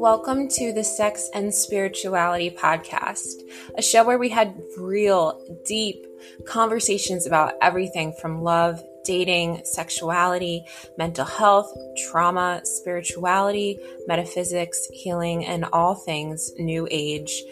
Welcome 0.00 0.46
to 0.50 0.72
the 0.72 0.84
Sex 0.84 1.28
and 1.34 1.52
Spirituality 1.52 2.50
Podcast, 2.50 3.42
a 3.76 3.82
show 3.82 4.04
where 4.04 4.16
we 4.16 4.28
had 4.28 4.54
real, 4.78 5.44
deep 5.66 6.06
conversations 6.46 7.26
about 7.26 7.54
everything 7.60 8.12
from 8.20 8.44
love, 8.44 8.80
dating, 9.02 9.62
sexuality, 9.64 10.64
mental 10.96 11.24
health, 11.24 11.76
trauma, 12.06 12.60
spirituality, 12.62 13.80
metaphysics, 14.06 14.86
healing, 14.92 15.44
and 15.44 15.64
all 15.72 15.96
things 15.96 16.52
new 16.58 16.86
age 16.92 17.42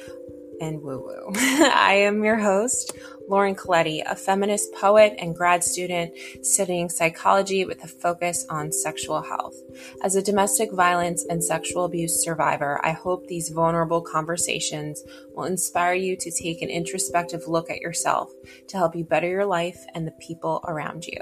and 0.60 0.80
woo 0.82 1.00
woo. 1.00 1.32
I 1.34 1.94
am 2.06 2.22
your 2.22 2.38
host, 2.38 2.96
Lauren 3.28 3.54
Colletti, 3.54 4.02
a 4.06 4.14
feminist 4.14 4.72
poet 4.74 5.14
and 5.18 5.34
grad 5.34 5.64
student 5.64 6.12
studying 6.42 6.88
psychology 6.88 7.64
with 7.64 7.82
a 7.82 7.88
focus 7.88 8.46
on 8.48 8.70
sexual 8.70 9.20
health. 9.20 9.54
As 10.02 10.14
a 10.14 10.22
domestic 10.22 10.72
violence 10.72 11.24
and 11.28 11.42
sexual 11.42 11.84
abuse 11.84 12.22
survivor, 12.22 12.80
I 12.84 12.92
hope 12.92 13.26
these 13.26 13.48
vulnerable 13.48 14.00
conversations 14.00 15.02
will 15.34 15.44
inspire 15.44 15.94
you 15.94 16.16
to 16.16 16.30
take 16.30 16.62
an 16.62 16.68
introspective 16.68 17.48
look 17.48 17.70
at 17.70 17.80
yourself 17.80 18.30
to 18.68 18.76
help 18.76 18.94
you 18.94 19.04
better 19.04 19.28
your 19.28 19.46
life 19.46 19.84
and 19.94 20.06
the 20.06 20.12
people 20.12 20.64
around 20.68 21.06
you. 21.06 21.18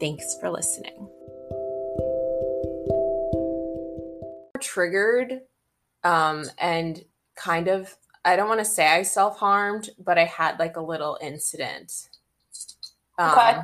Thanks 0.00 0.36
for 0.40 0.50
listening. 0.50 1.08
Triggered 4.60 5.42
um, 6.02 6.44
and 6.58 7.04
kind 7.36 7.68
of 7.68 7.96
I 8.24 8.36
don't 8.36 8.48
want 8.48 8.60
to 8.60 8.64
say 8.64 8.86
I 8.86 9.02
self 9.02 9.38
harmed, 9.38 9.90
but 9.98 10.18
I 10.18 10.24
had 10.24 10.58
like 10.58 10.76
a 10.76 10.82
little 10.82 11.18
incident. 11.20 12.08
Um, 13.18 13.30
okay. 13.32 13.60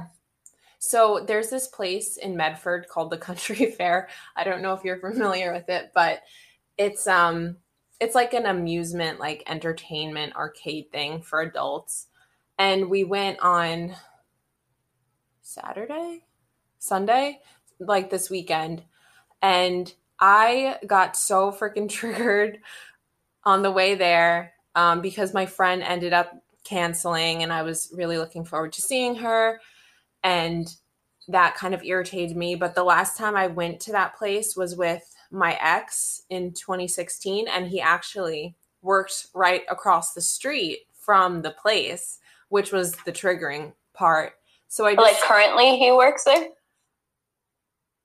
So 0.79 1.25
there's 1.27 1.51
this 1.51 1.69
place 1.69 2.17
in 2.17 2.37
Medford 2.37 2.89
called 2.89 3.11
the 3.11 3.19
Country 3.29 3.71
Fair. 3.73 4.09
I 4.37 4.45
don't 4.45 4.63
know 4.63 4.75
if 4.75 4.85
you're 4.85 4.99
familiar 4.99 5.53
with 5.53 5.69
it, 5.69 5.93
but 5.95 6.23
it's 6.79 7.07
um 7.07 7.57
it's 8.01 8.15
like 8.15 8.33
an 8.33 8.47
amusement 8.47 9.21
like 9.21 9.43
entertainment 9.47 10.35
arcade 10.35 10.91
thing 10.91 11.21
for 11.23 11.43
adults. 11.43 12.07
And 12.59 12.91
we 12.91 13.05
went 13.05 13.39
on 13.41 13.95
Saturday, 15.43 16.25
Sunday, 16.79 17.41
like 17.79 18.11
this 18.11 18.31
weekend, 18.31 18.83
and 19.43 19.93
I 20.19 20.77
got 20.87 21.17
so 21.17 21.51
freaking 21.51 21.89
triggered 21.91 22.59
on 23.45 23.63
the 23.63 23.71
way 23.71 23.95
there 23.95 24.53
um, 24.75 25.01
because 25.01 25.35
my 25.35 25.47
friend 25.47 25.83
ended 25.83 26.13
up 26.13 26.33
canceling 26.65 27.43
and 27.43 27.53
I 27.53 27.63
was 27.63 27.91
really 27.95 28.19
looking 28.19 28.45
forward 28.45 28.73
to 28.75 28.83
seeing 28.83 29.17
her. 29.17 29.61
And 30.23 30.73
that 31.29 31.55
kind 31.55 31.75
of 31.75 31.83
irritated 31.83 32.37
me. 32.37 32.55
But 32.55 32.75
the 32.75 32.85
last 32.85 33.17
time 33.17 33.37
I 33.37 33.47
went 33.47 33.81
to 33.81 33.93
that 33.93 34.17
place 34.17 34.57
was 34.57 34.77
with 34.77 35.03
my 35.31 35.57
ex 35.61 36.23
in 36.29 36.53
2016, 36.53 37.47
and 37.49 37.69
he 37.69 37.81
actually 37.81 38.57
worked 38.83 39.27
right 39.35 39.63
across 39.71 40.13
the 40.13 40.21
street 40.21 40.81
from 40.93 41.43
the 41.43 41.53
place, 41.53 42.19
which 42.49 42.73
was 42.73 42.93
the 43.05 43.13
triggering 43.13 43.73
part. 43.95 44.33
So 44.69 44.87
I 44.87 44.95
just, 44.95 45.03
like 45.03 45.23
currently 45.23 45.79
he 45.79 45.93
works 45.93 46.25
there. 46.25 46.49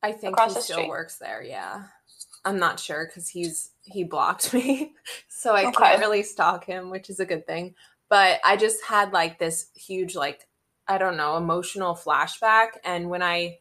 I 0.04 0.12
think 0.12 0.34
across 0.34 0.56
he 0.56 0.62
still 0.62 0.78
street. 0.78 0.90
works 0.90 1.18
there. 1.18 1.44
Yeah, 1.44 1.84
I'm 2.46 2.60
not 2.60 2.80
sure 2.80 3.06
because 3.06 3.28
he's 3.28 3.72
he 3.82 4.04
blocked 4.04 4.54
me. 4.54 4.94
so 5.28 5.54
I 5.54 5.66
okay. 5.66 5.72
can't 5.72 6.00
really 6.00 6.24
stalk 6.24 6.66
him, 6.66 6.90
which 6.90 7.10
is 7.10 7.20
a 7.20 7.26
good 7.26 7.46
thing. 7.46 7.76
But 8.08 8.40
I 8.46 8.56
just 8.56 8.84
had 8.86 9.12
like 9.12 9.40
this 9.40 9.72
huge, 9.76 10.16
like, 10.16 10.48
I 10.88 11.00
don't 11.00 11.18
know, 11.18 11.38
emotional 11.38 11.96
flashback. 11.96 12.78
And 12.84 13.10
when 13.10 13.24
I 13.24 13.60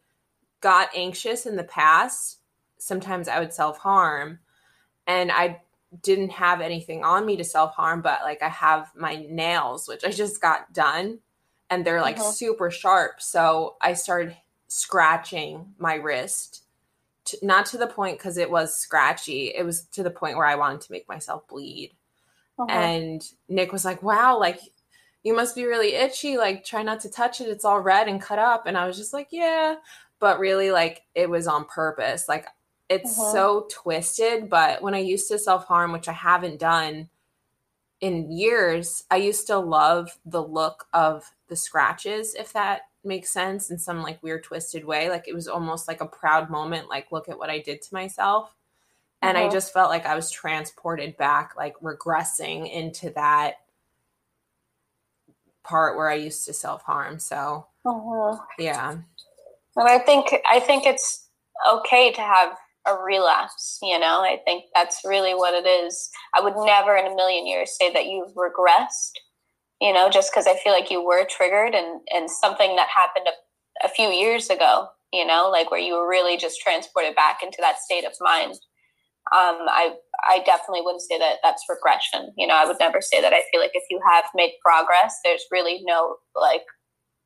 got 0.61 0.89
anxious 0.95 1.47
in 1.47 1.55
the 1.55 1.63
past, 1.63 2.39
sometimes 2.77 3.27
I 3.27 3.39
would 3.39 3.53
self 3.53 3.79
harm. 3.79 4.39
And 5.07 5.31
I 5.31 5.61
didn't 6.01 6.31
have 6.31 6.61
anything 6.61 7.03
on 7.03 7.25
me 7.25 7.37
to 7.37 7.43
self 7.43 7.73
harm, 7.73 8.01
but 8.01 8.21
like 8.23 8.43
I 8.43 8.49
have 8.49 8.91
my 8.95 9.25
nails, 9.29 9.87
which 9.87 10.03
I 10.03 10.11
just 10.11 10.41
got 10.41 10.73
done, 10.73 11.19
and 11.69 11.85
they're 11.85 12.01
like 12.01 12.19
uh-huh. 12.19 12.31
super 12.31 12.71
sharp. 12.71 13.21
So 13.21 13.75
I 13.81 13.93
started 13.93 14.35
scratching 14.67 15.73
my 15.77 15.95
wrist 15.95 16.64
to, 17.25 17.37
not 17.41 17.65
to 17.67 17.77
the 17.77 17.87
point 17.87 18.17
because 18.17 18.37
it 18.37 18.49
was 18.49 18.77
scratchy. 18.77 19.53
It 19.55 19.63
was 19.63 19.85
to 19.93 20.03
the 20.03 20.11
point 20.11 20.37
where 20.37 20.45
I 20.45 20.55
wanted 20.55 20.81
to 20.81 20.91
make 20.91 21.07
myself 21.07 21.47
bleed. 21.47 21.91
Uh-huh. 22.57 22.71
And 22.71 23.21
Nick 23.49 23.71
was 23.71 23.85
like, 23.85 24.01
"Wow, 24.01 24.39
like 24.39 24.59
you 25.23 25.35
must 25.35 25.55
be 25.55 25.65
really 25.65 25.93
itchy. 25.93 26.37
Like 26.37 26.63
try 26.63 26.83
not 26.83 27.01
to 27.01 27.09
touch 27.09 27.41
it. 27.41 27.49
It's 27.49 27.65
all 27.65 27.79
red 27.81 28.07
and 28.07 28.21
cut 28.21 28.39
up." 28.39 28.65
And 28.65 28.77
I 28.77 28.87
was 28.87 28.97
just 28.97 29.13
like, 29.13 29.27
"Yeah." 29.31 29.75
But 30.19 30.39
really 30.39 30.71
like 30.71 31.03
it 31.13 31.29
was 31.29 31.47
on 31.47 31.65
purpose. 31.65 32.29
Like 32.29 32.47
it's 32.89 33.19
uh-huh. 33.19 33.31
so 33.31 33.67
twisted, 33.69 34.49
but 34.49 34.81
when 34.81 34.93
I 34.93 34.99
used 34.99 35.27
to 35.29 35.39
self-harm, 35.39 35.91
which 35.91 36.07
I 36.07 36.13
haven't 36.13 36.59
done 36.59 37.09
in 37.99 38.31
years, 38.31 39.03
I 39.09 39.17
used 39.17 39.47
to 39.47 39.57
love 39.57 40.19
the 40.25 40.43
look 40.43 40.85
of 40.93 41.31
the 41.47 41.55
scratches 41.55 42.35
if 42.35 42.53
that 42.53 42.81
make 43.05 43.25
sense 43.25 43.69
in 43.69 43.77
some 43.77 44.01
like 44.01 44.21
weird 44.23 44.43
twisted 44.43 44.85
way. 44.85 45.09
Like 45.09 45.27
it 45.27 45.35
was 45.35 45.47
almost 45.47 45.87
like 45.87 46.01
a 46.01 46.05
proud 46.05 46.49
moment 46.49 46.89
like 46.89 47.11
look 47.11 47.29
at 47.29 47.37
what 47.37 47.49
i 47.49 47.59
did 47.59 47.81
to 47.83 47.93
myself. 47.93 48.55
And 49.21 49.37
uh-huh. 49.37 49.47
i 49.47 49.49
just 49.49 49.73
felt 49.73 49.89
like 49.89 50.05
i 50.05 50.15
was 50.15 50.29
transported 50.31 51.17
back 51.17 51.53
like 51.57 51.75
regressing 51.79 52.71
into 52.71 53.09
that 53.11 53.55
part 55.63 55.97
where 55.97 56.09
i 56.09 56.15
used 56.15 56.45
to 56.45 56.53
self-harm 56.53 57.17
so 57.17 57.65
uh-huh. 57.85 58.37
yeah. 58.59 58.91
And 58.91 59.89
i 59.89 59.97
think 59.97 60.35
i 60.49 60.59
think 60.59 60.85
it's 60.85 61.27
okay 61.71 62.11
to 62.11 62.21
have 62.21 62.55
a 62.87 62.93
relapse 63.03 63.79
you 63.81 63.97
know? 63.97 64.21
I 64.21 64.39
think 64.45 64.65
that's 64.75 65.01
really 65.03 65.33
what 65.33 65.53
it 65.53 65.67
is. 65.67 66.09
I 66.35 66.41
would 66.41 66.53
never 66.57 66.95
in 66.95 67.07
a 67.11 67.15
million 67.15 67.47
years 67.47 67.75
say 67.79 67.91
that 67.93 68.05
you've 68.05 68.33
regressed 68.33 69.13
you 69.81 69.93
know, 69.93 70.09
just 70.09 70.31
because 70.31 70.47
I 70.47 70.57
feel 70.57 70.73
like 70.73 70.89
you 70.89 71.03
were 71.05 71.25
triggered 71.25 71.75
and, 71.75 72.01
and 72.13 72.29
something 72.29 72.75
that 72.75 72.87
happened 72.89 73.27
a, 73.27 73.87
a 73.87 73.89
few 73.89 74.09
years 74.09 74.49
ago, 74.49 74.87
you 75.11 75.25
know, 75.25 75.49
like 75.51 75.71
where 75.71 75.79
you 75.79 75.95
were 75.95 76.09
really 76.09 76.37
just 76.37 76.59
transported 76.61 77.15
back 77.15 77.43
into 77.43 77.57
that 77.59 77.79
state 77.79 78.05
of 78.05 78.13
mind. 78.21 78.53
Um, 79.33 79.65
I 79.67 79.95
I 80.27 80.43
definitely 80.45 80.81
wouldn't 80.81 81.01
say 81.01 81.17
that 81.17 81.37
that's 81.41 81.63
regression. 81.67 82.31
You 82.37 82.45
know, 82.45 82.53
I 82.53 82.65
would 82.65 82.77
never 82.79 83.01
say 83.01 83.21
that. 83.21 83.33
I 83.33 83.41
feel 83.51 83.59
like 83.59 83.71
if 83.73 83.83
you 83.89 83.99
have 84.07 84.25
made 84.35 84.53
progress, 84.63 85.19
there's 85.23 85.43
really 85.51 85.81
no 85.83 86.17
like. 86.35 86.61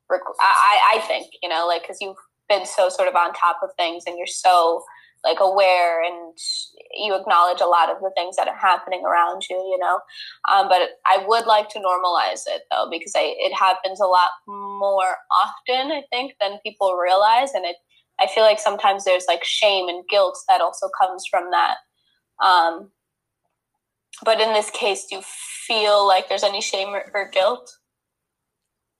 Reg- 0.08 0.22
I 0.40 0.96
I 0.96 1.00
think 1.06 1.26
you 1.42 1.48
know 1.48 1.66
like 1.68 1.82
because 1.82 1.98
you've 2.00 2.16
been 2.48 2.64
so 2.64 2.88
sort 2.88 3.06
of 3.06 3.14
on 3.14 3.34
top 3.34 3.58
of 3.62 3.70
things 3.76 4.04
and 4.06 4.16
you're 4.16 4.26
so 4.26 4.82
like 5.24 5.38
aware 5.40 6.02
and 6.02 6.36
you 6.94 7.14
acknowledge 7.14 7.60
a 7.60 7.66
lot 7.66 7.90
of 7.90 8.00
the 8.00 8.10
things 8.16 8.36
that 8.36 8.48
are 8.48 8.56
happening 8.56 9.04
around 9.04 9.44
you 9.48 9.56
you 9.56 9.78
know? 9.78 10.00
Um, 10.50 10.68
but 10.68 10.80
i 11.06 11.24
would 11.26 11.46
like 11.46 11.68
to 11.70 11.78
normalize 11.78 12.42
it 12.46 12.62
though 12.70 12.88
because 12.90 13.12
I, 13.16 13.34
it 13.38 13.54
happens 13.54 14.00
a 14.00 14.06
lot 14.06 14.30
more 14.46 15.14
often 15.30 15.92
i 15.92 16.02
think 16.10 16.34
than 16.40 16.58
people 16.62 16.96
realize 16.96 17.52
and 17.54 17.64
it 17.64 17.76
i 18.18 18.26
feel 18.26 18.44
like 18.44 18.58
sometimes 18.58 19.04
there's 19.04 19.26
like 19.28 19.44
shame 19.44 19.88
and 19.88 20.04
guilt 20.08 20.38
that 20.48 20.60
also 20.60 20.88
comes 21.00 21.24
from 21.30 21.50
that. 21.50 21.76
Um, 22.42 22.90
but 24.24 24.40
in 24.40 24.52
this 24.52 24.70
case 24.70 25.06
do 25.06 25.16
you 25.16 25.22
feel 25.22 26.06
like 26.06 26.28
there's 26.28 26.42
any 26.42 26.60
shame 26.60 26.88
or, 26.88 27.10
or 27.14 27.30
guilt? 27.30 27.70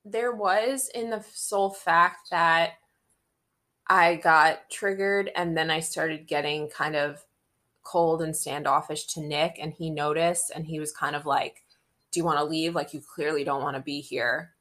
There 0.04 0.32
was 0.32 0.90
in 0.94 1.10
the 1.10 1.24
sole 1.34 1.70
fact 1.70 2.30
that 2.30 2.72
I 3.90 4.14
got 4.14 4.70
triggered 4.70 5.32
and 5.34 5.56
then 5.56 5.68
I 5.68 5.80
started 5.80 6.28
getting 6.28 6.68
kind 6.68 6.94
of 6.94 7.24
cold 7.82 8.22
and 8.22 8.34
standoffish 8.34 9.08
to 9.08 9.20
Nick 9.20 9.58
and 9.60 9.72
he 9.72 9.90
noticed 9.90 10.52
and 10.54 10.64
he 10.64 10.78
was 10.78 10.92
kind 10.92 11.16
of 11.16 11.26
like, 11.26 11.64
Do 12.12 12.20
you 12.20 12.24
want 12.24 12.38
to 12.38 12.44
leave? 12.44 12.76
Like 12.76 12.94
you 12.94 13.00
clearly 13.00 13.42
don't 13.42 13.62
want 13.62 13.76
to 13.76 13.82
be 13.82 14.00
here. 14.00 14.52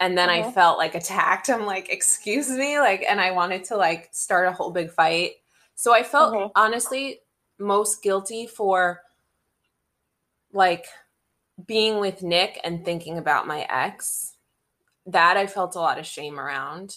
And 0.00 0.16
then 0.16 0.30
mm-hmm. 0.30 0.48
I 0.48 0.52
felt 0.52 0.78
like 0.78 0.94
attacked. 0.94 1.50
I'm 1.50 1.66
like, 1.66 1.90
excuse 1.90 2.48
me, 2.48 2.78
like, 2.78 3.04
and 3.06 3.20
I 3.20 3.32
wanted 3.32 3.64
to 3.64 3.76
like 3.76 4.08
start 4.10 4.48
a 4.48 4.52
whole 4.52 4.70
big 4.70 4.90
fight. 4.90 5.32
So 5.74 5.94
I 5.94 6.02
felt 6.02 6.32
mm-hmm. 6.32 6.48
honestly 6.56 7.20
most 7.58 8.02
guilty 8.02 8.46
for 8.46 9.02
like 10.50 10.86
being 11.66 12.00
with 12.00 12.22
Nick 12.22 12.58
and 12.64 12.86
thinking 12.86 13.18
about 13.18 13.46
my 13.46 13.66
ex. 13.68 14.34
That 15.04 15.36
I 15.36 15.46
felt 15.46 15.76
a 15.76 15.80
lot 15.80 15.98
of 15.98 16.06
shame 16.06 16.40
around. 16.40 16.96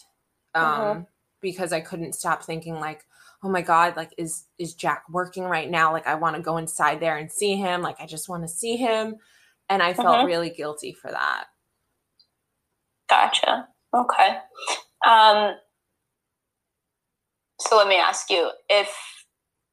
Um, 0.54 0.64
mm-hmm 0.64 1.02
because 1.46 1.72
I 1.72 1.80
couldn't 1.80 2.16
stop 2.16 2.44
thinking 2.44 2.80
like, 2.80 3.06
oh 3.44 3.50
my 3.50 3.62
god, 3.62 3.96
like 3.96 4.16
is 4.18 4.48
is 4.58 4.74
Jack 4.74 5.04
working 5.12 5.44
right 5.44 5.70
now? 5.70 5.94
Like 5.94 6.08
I 6.08 6.16
want 6.16 6.36
to 6.36 6.42
go 6.42 6.58
inside 6.58 7.00
there 7.00 7.18
and 7.18 7.32
see 7.32 7.56
him. 7.56 7.84
Like 7.84 7.98
I 8.02 8.08
just 8.08 8.28
want 8.28 8.42
to 8.44 8.48
see 8.48 8.76
him. 8.76 9.18
And 9.70 9.84
I 9.84 9.94
felt 9.94 10.08
mm-hmm. 10.08 10.26
really 10.26 10.50
guilty 10.50 10.92
for 10.92 11.12
that. 11.12 11.46
Gotcha. 13.08 13.68
Okay. 13.94 14.38
Um 15.08 15.54
so 17.62 17.78
let 17.78 17.88
me 17.88 17.98
ask 17.98 18.32
you 18.32 18.50
if 18.68 18.92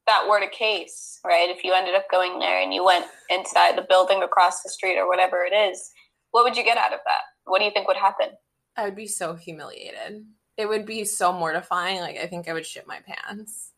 that 0.06 0.26
were 0.28 0.40
the 0.40 0.54
case, 0.54 1.20
right? 1.24 1.48
If 1.48 1.64
you 1.64 1.72
ended 1.72 1.94
up 1.94 2.10
going 2.10 2.38
there 2.38 2.60
and 2.60 2.74
you 2.74 2.84
went 2.84 3.06
inside 3.30 3.78
the 3.78 3.86
building 3.88 4.22
across 4.22 4.62
the 4.62 4.68
street 4.68 4.98
or 4.98 5.08
whatever 5.08 5.44
it 5.50 5.54
is, 5.54 5.90
what 6.32 6.44
would 6.44 6.56
you 6.56 6.64
get 6.64 6.76
out 6.76 6.92
of 6.92 7.00
that? 7.06 7.22
What 7.44 7.60
do 7.60 7.64
you 7.64 7.70
think 7.70 7.88
would 7.88 7.96
happen? 7.96 8.28
I 8.76 8.84
would 8.84 8.96
be 8.96 9.06
so 9.06 9.34
humiliated 9.34 10.26
it 10.56 10.68
would 10.68 10.86
be 10.86 11.04
so 11.04 11.32
mortifying. 11.32 12.00
Like 12.00 12.18
I 12.18 12.26
think 12.26 12.48
I 12.48 12.52
would 12.52 12.66
shit 12.66 12.86
my 12.86 13.00
pants. 13.06 13.72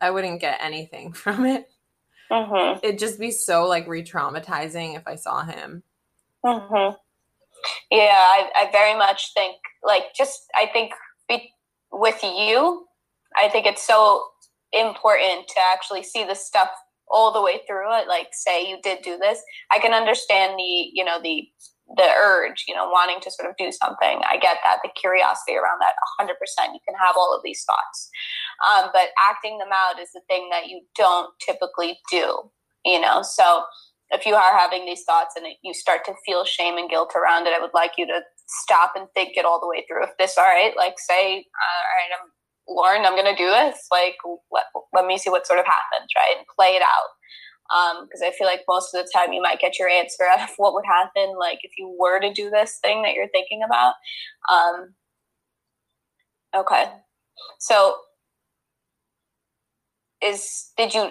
I 0.00 0.10
wouldn't 0.10 0.40
get 0.40 0.60
anything 0.62 1.12
from 1.12 1.44
it. 1.44 1.68
mm-hmm. 2.30 2.78
it'd 2.82 2.98
just 2.98 3.18
be 3.18 3.30
so 3.30 3.66
like 3.66 3.88
re-traumatizing 3.88 4.96
if 4.96 5.06
I 5.06 5.16
saw 5.16 5.44
him. 5.44 5.82
Mm-hmm. 6.44 6.96
Yeah, 7.90 7.98
I, 8.16 8.50
I 8.54 8.68
very 8.72 8.96
much 8.96 9.34
think 9.34 9.56
like 9.82 10.14
just 10.16 10.46
I 10.54 10.66
think 10.72 10.92
be, 11.28 11.52
with 11.92 12.22
you, 12.22 12.86
I 13.36 13.48
think 13.48 13.66
it's 13.66 13.86
so 13.86 14.24
important 14.72 15.48
to 15.48 15.60
actually 15.72 16.02
see 16.02 16.24
the 16.24 16.34
stuff 16.34 16.70
all 17.10 17.32
the 17.32 17.42
way 17.42 17.60
through 17.66 17.94
it. 17.98 18.08
Like, 18.08 18.28
say 18.32 18.68
you 18.68 18.78
did 18.82 19.02
do 19.02 19.18
this, 19.18 19.42
I 19.70 19.78
can 19.78 19.92
understand 19.92 20.58
the 20.58 20.90
you 20.92 21.04
know 21.04 21.20
the 21.22 21.48
the 21.96 22.06
urge, 22.22 22.64
you 22.68 22.74
know, 22.74 22.88
wanting 22.88 23.20
to 23.20 23.30
sort 23.30 23.48
of 23.48 23.56
do 23.56 23.72
something. 23.72 24.20
I 24.22 24.38
get 24.38 24.58
that, 24.62 24.78
the 24.82 24.90
curiosity 24.94 25.56
around 25.56 25.80
that 25.80 25.94
100%. 26.20 26.30
You 26.72 26.80
can 26.86 26.94
have 26.94 27.16
all 27.16 27.34
of 27.34 27.42
these 27.42 27.64
thoughts. 27.64 28.10
Um, 28.62 28.90
but 28.92 29.10
acting 29.28 29.58
them 29.58 29.70
out 29.74 30.00
is 30.00 30.10
the 30.12 30.22
thing 30.28 30.48
that 30.50 30.68
you 30.68 30.82
don't 30.96 31.30
typically 31.44 31.98
do, 32.10 32.50
you 32.84 33.00
know? 33.00 33.22
So 33.22 33.64
if 34.10 34.24
you 34.24 34.34
are 34.34 34.56
having 34.56 34.86
these 34.86 35.02
thoughts 35.02 35.34
and 35.36 35.46
you 35.62 35.74
start 35.74 36.04
to 36.04 36.14
feel 36.24 36.44
shame 36.44 36.76
and 36.76 36.88
guilt 36.90 37.12
around 37.16 37.46
it, 37.46 37.54
I 37.54 37.60
would 37.60 37.74
like 37.74 37.92
you 37.98 38.06
to 38.06 38.20
stop 38.46 38.92
and 38.94 39.08
think 39.14 39.36
it 39.36 39.44
all 39.44 39.60
the 39.60 39.68
way 39.68 39.84
through. 39.88 40.04
If 40.04 40.10
this, 40.18 40.38
all 40.38 40.44
right, 40.44 40.72
like 40.76 40.94
say, 40.98 41.36
all 41.36 41.90
right, 41.98 42.12
I'm 42.20 42.30
Lauren, 42.68 43.04
I'm 43.04 43.18
going 43.18 43.34
to 43.34 43.42
do 43.42 43.50
this. 43.50 43.86
Like, 43.90 44.14
let, 44.52 44.64
let 44.94 45.06
me 45.06 45.18
see 45.18 45.30
what 45.30 45.46
sort 45.46 45.58
of 45.58 45.66
happens, 45.66 46.10
right? 46.14 46.36
And 46.38 46.46
play 46.56 46.76
it 46.76 46.82
out 46.82 47.10
because 47.70 48.20
um, 48.20 48.26
I 48.26 48.32
feel 48.36 48.46
like 48.46 48.62
most 48.68 48.94
of 48.94 49.04
the 49.04 49.10
time 49.14 49.32
you 49.32 49.40
might 49.40 49.60
get 49.60 49.78
your 49.78 49.88
answer 49.88 50.24
out 50.24 50.40
of 50.40 50.50
what 50.56 50.74
would 50.74 50.84
happen, 50.86 51.36
like 51.38 51.60
if 51.62 51.72
you 51.78 51.94
were 51.98 52.18
to 52.20 52.32
do 52.32 52.50
this 52.50 52.78
thing 52.82 53.02
that 53.02 53.14
you're 53.14 53.28
thinking 53.28 53.62
about. 53.64 53.94
Um, 54.50 54.94
okay, 56.54 56.86
so 57.58 57.96
is 60.22 60.72
did 60.76 60.94
you 60.94 61.10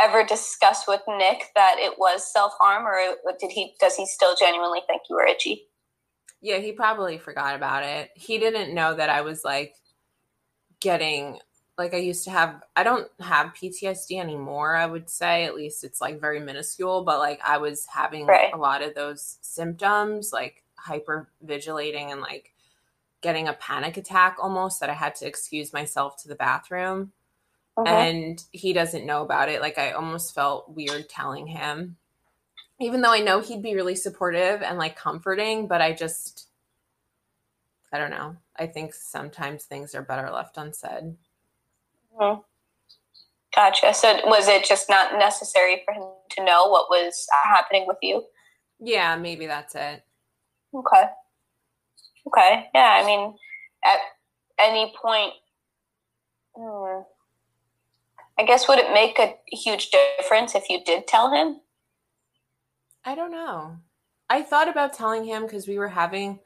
ever 0.00 0.24
discuss 0.24 0.84
with 0.88 1.02
Nick 1.06 1.44
that 1.54 1.76
it 1.78 1.98
was 1.98 2.32
self 2.32 2.52
harm, 2.58 2.86
or 2.86 3.16
did 3.38 3.50
he 3.50 3.74
does 3.78 3.96
he 3.96 4.06
still 4.06 4.34
genuinely 4.38 4.80
think 4.86 5.02
you 5.10 5.16
were 5.16 5.26
itchy? 5.26 5.66
Yeah, 6.40 6.58
he 6.58 6.72
probably 6.72 7.18
forgot 7.18 7.54
about 7.54 7.84
it. 7.84 8.10
He 8.16 8.38
didn't 8.38 8.74
know 8.74 8.94
that 8.94 9.10
I 9.10 9.20
was 9.20 9.44
like 9.44 9.74
getting 10.80 11.38
like 11.78 11.94
I 11.94 11.98
used 11.98 12.24
to 12.24 12.30
have 12.30 12.62
I 12.76 12.82
don't 12.82 13.08
have 13.20 13.54
PTSD 13.54 14.20
anymore, 14.20 14.76
I 14.76 14.86
would 14.86 15.08
say. 15.08 15.44
At 15.44 15.54
least 15.54 15.84
it's 15.84 16.00
like 16.00 16.20
very 16.20 16.40
minuscule, 16.40 17.04
but 17.04 17.18
like 17.18 17.40
I 17.44 17.58
was 17.58 17.86
having 17.86 18.26
right. 18.26 18.52
a 18.52 18.58
lot 18.58 18.82
of 18.82 18.94
those 18.94 19.38
symptoms, 19.40 20.32
like 20.32 20.62
hyper 20.76 21.30
vigilating 21.44 22.12
and 22.12 22.20
like 22.20 22.52
getting 23.22 23.48
a 23.48 23.54
panic 23.54 23.96
attack 23.96 24.36
almost 24.40 24.80
that 24.80 24.90
I 24.90 24.94
had 24.94 25.14
to 25.16 25.26
excuse 25.26 25.72
myself 25.72 26.20
to 26.22 26.28
the 26.28 26.34
bathroom. 26.34 27.12
And 27.86 28.44
he 28.52 28.74
doesn't 28.74 29.06
know 29.06 29.22
about 29.22 29.48
it. 29.48 29.62
Like 29.62 29.78
I 29.78 29.92
almost 29.92 30.34
felt 30.34 30.68
weird 30.68 31.08
telling 31.08 31.46
him. 31.46 31.96
Even 32.80 33.00
though 33.00 33.12
I 33.12 33.20
know 33.20 33.40
he'd 33.40 33.62
be 33.62 33.74
really 33.74 33.94
supportive 33.94 34.60
and 34.60 34.76
like 34.76 34.96
comforting, 34.96 35.68
but 35.68 35.80
I 35.80 35.92
just 35.92 36.48
I 37.92 37.98
don't 37.98 38.10
know. 38.10 38.36
I 38.56 38.66
think 38.66 38.92
sometimes 38.92 39.64
things 39.64 39.94
are 39.94 40.02
better 40.02 40.30
left 40.30 40.58
unsaid. 40.58 41.16
Mm-hmm. 42.20 42.40
Gotcha. 43.54 43.92
So 43.92 44.18
was 44.24 44.48
it 44.48 44.64
just 44.64 44.88
not 44.88 45.18
necessary 45.18 45.82
for 45.84 45.92
him 45.92 46.04
to 46.30 46.44
know 46.44 46.68
what 46.68 46.88
was 46.88 47.26
happening 47.44 47.84
with 47.86 47.98
you? 48.02 48.24
Yeah, 48.80 49.16
maybe 49.16 49.46
that's 49.46 49.74
it. 49.74 50.02
Okay. 50.74 51.04
Okay. 52.26 52.68
Yeah, 52.74 52.98
I 53.00 53.04
mean, 53.04 53.34
at 53.84 53.98
any 54.58 54.94
point, 55.00 55.34
hmm, 56.56 57.02
I 58.38 58.44
guess 58.44 58.66
would 58.68 58.78
it 58.78 58.94
make 58.94 59.18
a 59.18 59.34
huge 59.54 59.90
difference 59.90 60.54
if 60.54 60.70
you 60.70 60.82
did 60.84 61.06
tell 61.06 61.32
him? 61.32 61.60
I 63.04 63.14
don't 63.14 63.32
know. 63.32 63.76
I 64.30 64.42
thought 64.42 64.68
about 64.68 64.94
telling 64.94 65.24
him 65.24 65.42
because 65.42 65.68
we 65.68 65.78
were 65.78 65.88
having 65.88 66.40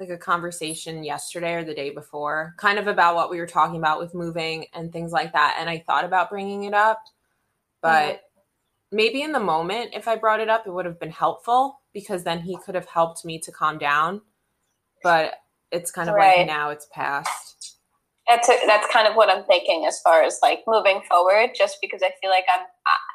like 0.00 0.08
a 0.08 0.18
conversation 0.18 1.04
yesterday 1.04 1.54
or 1.54 1.64
the 1.64 1.74
day 1.74 1.90
before, 1.90 2.54
kind 2.58 2.78
of 2.78 2.86
about 2.86 3.14
what 3.14 3.30
we 3.30 3.38
were 3.38 3.46
talking 3.46 3.76
about 3.76 3.98
with 3.98 4.14
moving 4.14 4.66
and 4.74 4.92
things 4.92 5.12
like 5.12 5.32
that. 5.32 5.56
And 5.58 5.70
I 5.70 5.84
thought 5.86 6.04
about 6.04 6.30
bringing 6.30 6.64
it 6.64 6.74
up, 6.74 7.00
but 7.80 8.14
mm-hmm. 8.16 8.96
maybe 8.96 9.22
in 9.22 9.32
the 9.32 9.40
moment, 9.40 9.90
if 9.94 10.08
I 10.08 10.16
brought 10.16 10.40
it 10.40 10.48
up, 10.48 10.66
it 10.66 10.72
would 10.72 10.86
have 10.86 10.98
been 10.98 11.10
helpful 11.10 11.80
because 11.92 12.24
then 12.24 12.40
he 12.40 12.58
could 12.64 12.74
have 12.74 12.88
helped 12.88 13.24
me 13.24 13.38
to 13.40 13.52
calm 13.52 13.78
down. 13.78 14.20
But 15.02 15.34
it's 15.70 15.90
kind 15.90 16.08
of 16.08 16.14
right. 16.14 16.38
like 16.38 16.46
now 16.46 16.70
it's 16.70 16.88
past 16.92 17.53
that's 18.28 18.48
a, 18.48 18.56
that's 18.66 18.90
kind 18.92 19.06
of 19.06 19.14
what 19.16 19.28
I'm 19.28 19.44
thinking 19.44 19.84
as 19.86 20.00
far 20.00 20.22
as 20.22 20.38
like 20.42 20.60
moving 20.66 21.02
forward. 21.08 21.50
Just 21.54 21.78
because 21.82 22.02
I 22.02 22.10
feel 22.20 22.30
like 22.30 22.46
I'm, 22.52 22.64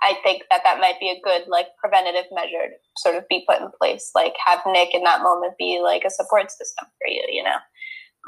I 0.04 0.16
think 0.24 0.44
that 0.52 0.62
that 0.64 0.80
might 0.80 1.00
be 1.00 1.10
a 1.10 1.22
good 1.24 1.48
like 1.48 1.68
preventative 1.80 2.26
measure 2.32 2.70
to 2.70 2.78
sort 2.98 3.16
of 3.16 3.28
be 3.28 3.44
put 3.48 3.62
in 3.62 3.70
place. 3.80 4.12
Like 4.14 4.34
have 4.46 4.60
Nick 4.68 4.94
in 4.94 5.04
that 5.04 5.24
moment 5.24 5.54
be 5.58 5.82
like 5.84 6.04
a 6.06 6.12
support 6.12 6.52
system 6.52 6.86
for 6.86 7.08
you, 7.08 7.24
you 7.32 7.44
know, 7.44 7.58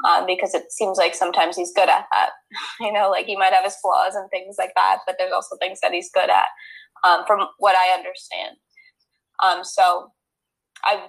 um, 0.08 0.26
because 0.26 0.54
it 0.54 0.72
seems 0.72 0.98
like 0.98 1.14
sometimes 1.14 1.56
he's 1.56 1.72
good 1.72 1.88
at 1.88 2.06
that. 2.12 2.30
you 2.80 2.92
know, 2.92 3.10
like 3.10 3.26
he 3.26 3.36
might 3.36 3.52
have 3.52 3.64
his 3.64 3.76
flaws 3.76 4.16
and 4.16 4.28
things 4.30 4.56
like 4.58 4.72
that, 4.74 4.98
but 5.06 5.16
there's 5.18 5.32
also 5.32 5.56
things 5.60 5.78
that 5.82 5.92
he's 5.92 6.10
good 6.12 6.30
at, 6.30 6.48
um, 7.04 7.24
from 7.26 7.46
what 7.58 7.76
I 7.76 7.96
understand. 7.96 8.56
Um, 9.42 9.62
so 9.62 10.10
I 10.84 11.08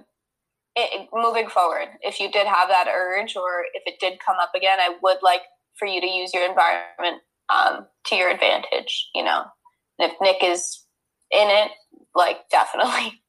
it, 0.75 1.07
moving 1.13 1.49
forward, 1.49 1.89
if 2.01 2.19
you 2.19 2.31
did 2.31 2.47
have 2.47 2.67
that 2.69 2.87
urge 2.91 3.35
or 3.35 3.65
if 3.73 3.83
it 3.85 3.99
did 3.99 4.19
come 4.25 4.37
up 4.41 4.51
again, 4.55 4.79
I 4.79 4.95
would 5.01 5.17
like 5.21 5.41
for 5.77 5.87
you 5.87 6.01
to 6.01 6.07
use 6.07 6.33
your 6.33 6.47
environment 6.47 7.21
um, 7.49 7.85
to 8.05 8.15
your 8.15 8.29
advantage, 8.29 9.09
you 9.13 9.23
know. 9.23 9.43
And 9.99 10.11
if 10.11 10.17
Nick 10.21 10.43
is 10.43 10.83
in 11.31 11.47
it, 11.49 11.71
like 12.15 12.37
definitely. 12.51 13.21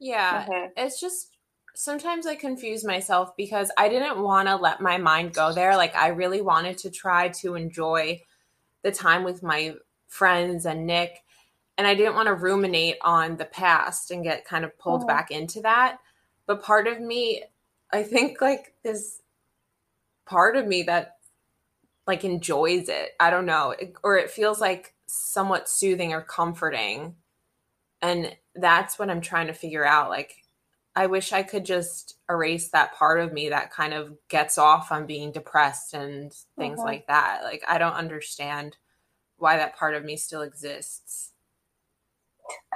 Yeah, 0.00 0.44
mm-hmm. 0.44 0.66
it's 0.76 1.00
just 1.00 1.36
sometimes 1.74 2.26
I 2.26 2.34
confuse 2.34 2.84
myself 2.84 3.36
because 3.36 3.70
I 3.76 3.88
didn't 3.88 4.22
want 4.22 4.48
to 4.48 4.56
let 4.56 4.80
my 4.80 4.98
mind 4.98 5.34
go 5.34 5.52
there. 5.52 5.76
Like 5.76 5.94
I 5.94 6.08
really 6.08 6.40
wanted 6.40 6.78
to 6.78 6.90
try 6.90 7.28
to 7.40 7.54
enjoy 7.54 8.22
the 8.82 8.92
time 8.92 9.24
with 9.24 9.42
my 9.42 9.74
friends 10.08 10.66
and 10.66 10.86
Nick, 10.86 11.22
and 11.78 11.86
I 11.86 11.94
didn't 11.94 12.14
want 12.14 12.26
to 12.26 12.34
ruminate 12.34 12.96
on 13.02 13.36
the 13.36 13.44
past 13.44 14.10
and 14.10 14.24
get 14.24 14.44
kind 14.44 14.64
of 14.64 14.78
pulled 14.78 15.00
mm-hmm. 15.00 15.08
back 15.08 15.30
into 15.30 15.60
that. 15.62 15.98
But 16.46 16.62
part 16.62 16.86
of 16.86 17.00
me, 17.00 17.42
I 17.92 18.02
think 18.02 18.40
like 18.40 18.74
this 18.82 19.20
part 20.26 20.56
of 20.56 20.66
me 20.66 20.82
that 20.84 21.15
like 22.06 22.24
enjoys 22.24 22.88
it. 22.88 23.10
I 23.18 23.30
don't 23.30 23.46
know, 23.46 23.74
or 24.02 24.16
it 24.16 24.30
feels 24.30 24.60
like 24.60 24.94
somewhat 25.06 25.68
soothing 25.68 26.12
or 26.12 26.22
comforting. 26.22 27.16
And 28.02 28.36
that's 28.54 28.98
what 28.98 29.10
I'm 29.10 29.20
trying 29.20 29.46
to 29.48 29.52
figure 29.52 29.84
out. 29.84 30.10
Like, 30.10 30.44
I 30.94 31.06
wish 31.06 31.32
I 31.32 31.42
could 31.42 31.64
just 31.64 32.16
erase 32.28 32.68
that 32.70 32.94
part 32.94 33.20
of 33.20 33.32
me 33.32 33.50
that 33.50 33.72
kind 33.72 33.92
of 33.92 34.16
gets 34.28 34.56
off 34.58 34.92
on 34.92 35.06
being 35.06 35.32
depressed 35.32 35.94
and 35.94 36.32
things 36.58 36.78
mm-hmm. 36.78 36.86
like 36.86 37.06
that. 37.08 37.40
Like, 37.42 37.62
I 37.68 37.78
don't 37.78 37.94
understand 37.94 38.76
why 39.38 39.56
that 39.56 39.76
part 39.76 39.94
of 39.94 40.04
me 40.04 40.16
still 40.16 40.42
exists. 40.42 41.32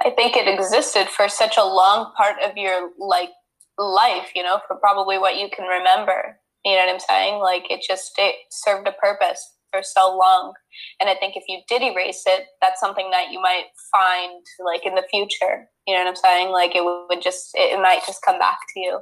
I 0.03 0.09
think 0.11 0.35
it 0.35 0.47
existed 0.47 1.07
for 1.07 1.29
such 1.29 1.57
a 1.57 1.63
long 1.63 2.11
part 2.15 2.35
of 2.43 2.57
your 2.57 2.91
like 2.99 3.29
life, 3.77 4.31
you 4.35 4.43
know, 4.43 4.59
for 4.67 4.75
probably 4.75 5.17
what 5.17 5.37
you 5.37 5.49
can 5.49 5.65
remember. 5.65 6.37
You 6.65 6.73
know 6.73 6.85
what 6.85 6.93
I'm 6.93 6.99
saying? 6.99 7.39
Like 7.39 7.69
it 7.69 7.81
just 7.87 8.13
it 8.17 8.35
served 8.49 8.87
a 8.87 8.91
purpose 8.93 9.55
for 9.71 9.81
so 9.83 10.15
long. 10.15 10.53
And 10.99 11.09
I 11.09 11.15
think 11.15 11.35
if 11.35 11.43
you 11.47 11.61
did 11.67 11.81
erase 11.81 12.23
it, 12.27 12.45
that's 12.61 12.79
something 12.79 13.09
that 13.11 13.31
you 13.31 13.41
might 13.41 13.65
find 13.91 14.45
like 14.63 14.85
in 14.85 14.95
the 14.95 15.05
future. 15.09 15.67
You 15.87 15.95
know 15.95 16.03
what 16.03 16.09
I'm 16.09 16.15
saying? 16.15 16.51
Like 16.51 16.75
it 16.75 16.83
would 16.83 17.21
just 17.21 17.51
it, 17.53 17.79
might 17.81 18.05
just 18.05 18.21
come 18.23 18.37
back 18.37 18.59
to 18.73 18.79
you. 18.79 18.99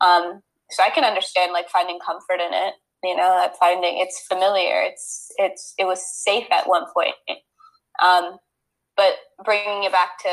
Um, 0.00 0.40
so 0.70 0.82
I 0.84 0.90
can 0.90 1.04
understand 1.04 1.52
like 1.52 1.68
finding 1.68 1.98
comfort 2.04 2.40
in 2.40 2.54
it. 2.54 2.74
You 3.04 3.16
know, 3.16 3.48
finding 3.60 3.98
it's 3.98 4.24
familiar. 4.26 4.82
It's 4.82 5.32
it's 5.36 5.74
it 5.78 5.84
was 5.84 6.02
safe 6.24 6.46
at 6.50 6.68
one 6.68 6.84
point. 6.94 7.14
Um, 8.02 8.38
but 8.96 9.14
bringing 9.44 9.84
it 9.84 9.92
back 9.92 10.18
to 10.22 10.28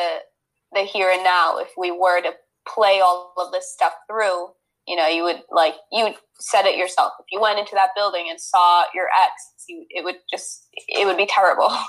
the 0.73 0.81
here 0.81 1.11
and 1.11 1.23
now, 1.23 1.57
if 1.57 1.69
we 1.77 1.91
were 1.91 2.21
to 2.21 2.31
play 2.67 2.99
all 3.03 3.33
of 3.37 3.51
this 3.51 3.71
stuff 3.71 3.93
through, 4.09 4.47
you 4.87 4.95
know 4.95 5.07
you 5.07 5.23
would 5.23 5.41
like 5.51 5.75
you 5.91 6.13
said 6.39 6.65
it 6.65 6.77
yourself. 6.77 7.13
If 7.19 7.25
you 7.31 7.39
went 7.41 7.59
into 7.59 7.75
that 7.75 7.89
building 7.95 8.27
and 8.29 8.39
saw 8.39 8.85
your 8.93 9.07
ex 9.23 9.65
you, 9.67 9.85
it 9.89 10.03
would 10.03 10.17
just 10.31 10.67
it 10.87 11.05
would 11.05 11.17
be 11.17 11.27
terrible. 11.27 11.75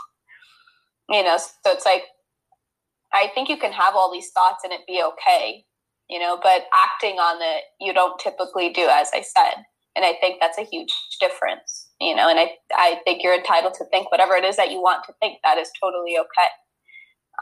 You 1.08 1.22
know 1.22 1.38
so 1.38 1.52
it's 1.66 1.84
like 1.86 2.02
i 3.12 3.30
think 3.32 3.48
you 3.48 3.56
can 3.56 3.70
have 3.70 3.94
all 3.94 4.12
these 4.12 4.30
thoughts 4.30 4.64
and 4.64 4.72
it 4.72 4.80
be 4.88 5.00
okay 5.04 5.64
you 6.10 6.18
know 6.18 6.36
but 6.42 6.64
acting 6.74 7.18
on 7.18 7.40
it 7.40 7.62
you 7.80 7.92
don't 7.92 8.18
typically 8.18 8.70
do 8.70 8.88
as 8.90 9.10
i 9.14 9.20
said. 9.20 9.62
And 9.94 10.04
i 10.04 10.14
think 10.20 10.40
that's 10.40 10.58
a 10.58 10.64
huge 10.64 10.92
difference 11.20 11.88
you 12.00 12.12
know 12.14 12.28
and 12.28 12.40
i 12.40 12.50
i 12.74 13.00
think 13.04 13.22
you're 13.22 13.36
entitled 13.36 13.74
to 13.74 13.84
think 13.84 14.10
whatever 14.10 14.34
it 14.34 14.44
is 14.44 14.56
that 14.56 14.72
you 14.72 14.82
want 14.82 15.04
to 15.04 15.14
think. 15.20 15.38
That 15.44 15.58
is 15.58 15.70
totally 15.80 16.18
okay. 16.18 16.50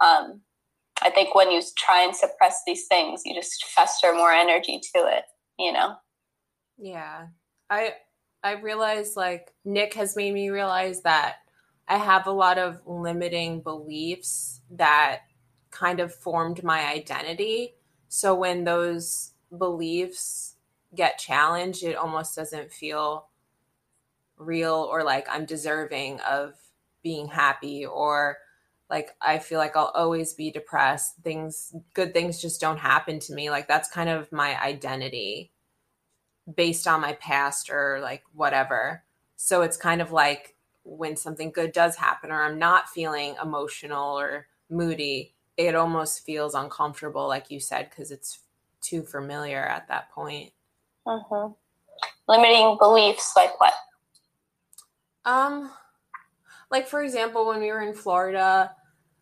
Um 0.04 0.42
I 1.02 1.10
think 1.10 1.34
when 1.34 1.50
you 1.50 1.62
try 1.78 2.04
and 2.04 2.14
suppress 2.14 2.60
these 2.66 2.86
things, 2.86 3.22
you 3.24 3.34
just 3.34 3.64
fester 3.64 4.12
more 4.14 4.30
energy 4.32 4.78
to 4.94 5.06
it 5.06 5.24
you 5.58 5.72
know 5.72 5.94
yeah 6.78 7.26
i 7.70 7.92
i 8.42 8.52
realize 8.52 9.16
like 9.16 9.54
nick 9.64 9.94
has 9.94 10.16
made 10.16 10.34
me 10.34 10.50
realize 10.50 11.02
that 11.02 11.36
I 11.86 11.98
have 11.98 12.26
a 12.26 12.32
lot 12.32 12.58
of 12.58 12.80
limiting 12.86 13.60
beliefs 13.60 14.60
that 14.70 15.20
kind 15.70 16.00
of 16.00 16.14
formed 16.14 16.62
my 16.62 16.86
identity. 16.86 17.74
So 18.08 18.34
when 18.34 18.64
those 18.64 19.32
beliefs 19.56 20.56
get 20.94 21.18
challenged, 21.18 21.82
it 21.82 21.96
almost 21.96 22.34
doesn't 22.36 22.72
feel 22.72 23.28
real 24.36 24.88
or 24.90 25.04
like 25.04 25.26
I'm 25.30 25.44
deserving 25.44 26.20
of 26.20 26.54
being 27.02 27.28
happy 27.28 27.84
or 27.84 28.38
like 28.90 29.10
I 29.20 29.38
feel 29.38 29.58
like 29.58 29.76
I'll 29.76 29.92
always 29.94 30.34
be 30.34 30.50
depressed. 30.50 31.16
Things 31.22 31.74
good 31.94 32.12
things 32.12 32.40
just 32.40 32.60
don't 32.60 32.78
happen 32.78 33.18
to 33.20 33.34
me. 33.34 33.50
Like 33.50 33.68
that's 33.68 33.88
kind 33.90 34.08
of 34.08 34.30
my 34.30 34.60
identity 34.62 35.52
based 36.54 36.86
on 36.86 37.00
my 37.00 37.14
past 37.14 37.70
or 37.70 38.00
like 38.02 38.22
whatever. 38.34 39.02
So 39.36 39.62
it's 39.62 39.76
kind 39.76 40.02
of 40.02 40.12
like 40.12 40.56
when 40.84 41.16
something 41.16 41.50
good 41.50 41.72
does 41.72 41.96
happen 41.96 42.30
or 42.30 42.42
I'm 42.42 42.58
not 42.58 42.88
feeling 42.88 43.36
emotional 43.42 44.18
or 44.18 44.46
moody, 44.70 45.34
it 45.56 45.74
almost 45.74 46.24
feels 46.24 46.54
uncomfortable 46.54 47.26
like 47.26 47.50
you 47.50 47.60
said 47.60 47.90
cuz 47.90 48.10
it's 48.10 48.40
too 48.80 49.02
familiar 49.02 49.64
at 49.64 49.88
that 49.88 50.10
point. 50.10 50.52
Mm-hmm. 51.06 51.52
Limiting 52.28 52.76
beliefs 52.78 53.32
like 53.34 53.58
what? 53.60 53.72
Um, 55.24 55.70
like 56.70 56.88
for 56.88 57.02
example, 57.02 57.46
when 57.46 57.60
we 57.60 57.70
were 57.70 57.82
in 57.82 57.94
Florida, 57.94 58.72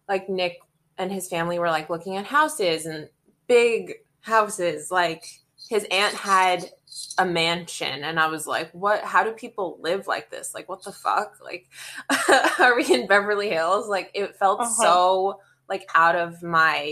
like 0.08 0.28
Nick 0.28 0.58
and 0.99 1.11
his 1.11 1.28
family 1.28 1.58
were 1.58 1.70
like 1.70 1.90
looking 1.90 2.16
at 2.16 2.26
houses 2.26 2.87
and 2.87 3.08
big 3.46 3.94
houses. 4.20 4.90
Like 4.90 5.25
his 5.68 5.87
aunt 5.90 6.14
had 6.14 6.70
a 7.18 7.25
mansion 7.25 8.04
and 8.04 8.20
I 8.20 8.28
was 8.28 8.46
like, 8.46 8.70
what 8.72 9.02
how 9.02 9.25
do 9.25 9.32
people 9.32 9.78
live 9.80 10.06
like 10.06 10.30
this? 10.30 10.54
Like 10.54 10.68
what 10.68 10.84
the 10.84 10.92
fuck? 10.92 11.38
Like 11.42 11.68
are 12.58 12.76
we 12.76 12.84
in 12.92 13.06
Beverly 13.06 13.50
Hills? 13.50 13.88
Like 13.88 14.11
it 14.14 14.37
felt 14.37 14.61
uh-huh. 14.61 14.82
so 14.82 15.40
like 15.68 15.88
out 15.94 16.16
of 16.16 16.42
my 16.42 16.90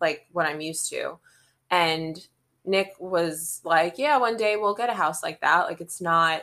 like 0.00 0.26
what 0.32 0.46
I'm 0.46 0.60
used 0.60 0.90
to. 0.90 1.18
And 1.70 2.18
Nick 2.64 2.92
was 2.98 3.60
like, 3.64 3.94
yeah, 3.96 4.18
one 4.18 4.36
day 4.36 4.56
we'll 4.56 4.74
get 4.74 4.90
a 4.90 4.94
house 4.94 5.22
like 5.22 5.40
that. 5.40 5.66
Like 5.66 5.80
it's 5.80 6.00
not 6.00 6.42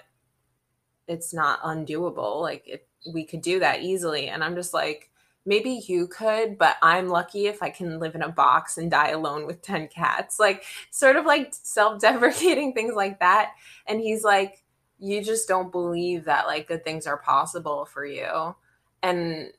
it's 1.08 1.34
not 1.34 1.62
undoable. 1.62 2.42
Like 2.42 2.68
it, 2.68 2.88
we 3.12 3.26
could 3.26 3.42
do 3.42 3.60
that 3.60 3.82
easily. 3.82 4.28
And 4.28 4.44
I'm 4.44 4.56
just 4.56 4.74
like, 4.74 5.10
maybe 5.46 5.82
you 5.88 6.08
could, 6.08 6.58
but 6.58 6.78
I'm 6.82 7.10
lucky 7.10 7.48
if 7.48 7.62
I 7.62 7.70
can 7.70 8.00
live 8.00 8.16
in 8.16 8.22
a 8.22 8.30
box 8.30 8.78
and 8.78 8.90
die 8.90 9.10
alone 9.10 9.46
with 9.46 9.62
10 9.62 9.90
cats. 9.90 10.40
Like, 10.40 10.64
sort 10.90 11.16
of 11.16 11.26
like 11.26 11.50
self 11.52 12.02
deprecating 12.02 12.74
things 12.76 12.96
like 12.96 13.20
that. 13.20 13.52
And 13.86 14.00
he's 14.00 14.24
like, 14.24 14.64
you 15.00 15.22
just 15.22 15.48
don't 15.48 15.72
believe 15.72 16.26
that 16.26 16.48
like 16.48 16.68
good 16.68 16.84
things 16.84 17.06
are 17.08 17.18
possible 17.18 17.86
for 17.86 18.06
you. 18.06 18.56
And 19.02 19.52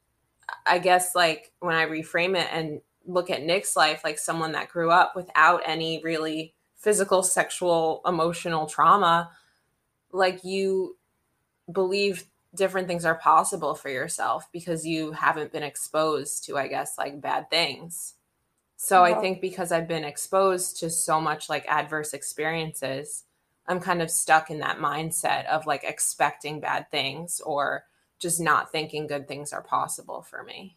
I 0.67 0.79
guess 0.79 1.15
like 1.15 1.53
when 1.61 1.75
I 1.75 1.85
reframe 1.85 2.37
it 2.37 2.49
and 2.51 2.81
look 3.07 3.29
at 3.29 3.43
Nick's 3.43 3.77
life, 3.77 4.03
like 4.05 4.19
someone 4.19 4.53
that 4.53 4.71
grew 4.71 4.91
up 4.91 5.15
without 5.15 5.61
any 5.67 6.01
really 6.03 6.55
physical, 6.77 7.23
sexual, 7.23 8.01
emotional 8.07 8.67
trauma, 8.67 9.31
like 10.13 10.45
you 10.45 10.97
believe 11.71 12.25
different 12.54 12.88
things 12.88 13.04
are 13.04 13.16
possible 13.16 13.75
for 13.75 13.88
yourself 13.88 14.49
because 14.52 14.87
you 14.87 15.12
haven't 15.12 15.52
been 15.52 15.62
exposed 15.62 16.44
to 16.44 16.56
i 16.56 16.66
guess 16.66 16.99
like 16.99 17.20
bad 17.20 17.49
things 17.50 18.14
so 18.76 19.02
i 19.02 19.14
think 19.14 19.40
because 19.40 19.73
i've 19.73 19.88
been 19.88 20.04
exposed 20.04 20.78
to 20.78 20.90
so 20.90 21.20
much 21.20 21.49
like 21.49 21.64
adverse 21.68 22.12
experiences 22.12 23.25
i'm 23.66 23.80
kind 23.80 24.02
of 24.02 24.11
stuck 24.11 24.50
in 24.50 24.58
that 24.58 24.78
mindset 24.78 25.46
of 25.46 25.66
like 25.66 25.84
expecting 25.84 26.61
bad 26.61 26.90
things 26.90 27.40
or 27.44 27.84
just 28.18 28.40
not 28.40 28.70
thinking 28.70 29.06
good 29.06 29.26
things 29.26 29.52
are 29.52 29.62
possible 29.62 30.23
for 30.23 30.42
me 30.42 30.76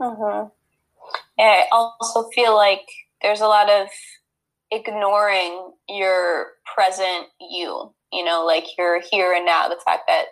mm-hmm. 0.00 0.48
yeah, 1.38 1.44
i 1.44 1.64
also 1.70 2.28
feel 2.30 2.54
like 2.54 2.88
there's 3.22 3.40
a 3.40 3.46
lot 3.46 3.70
of 3.70 3.88
ignoring 4.70 5.72
your 5.88 6.52
present 6.64 7.26
you 7.40 7.92
you 8.14 8.24
know, 8.24 8.44
like 8.46 8.64
you're 8.78 9.02
here 9.10 9.34
and 9.34 9.44
now. 9.44 9.68
The 9.68 9.76
fact 9.84 10.04
that, 10.06 10.26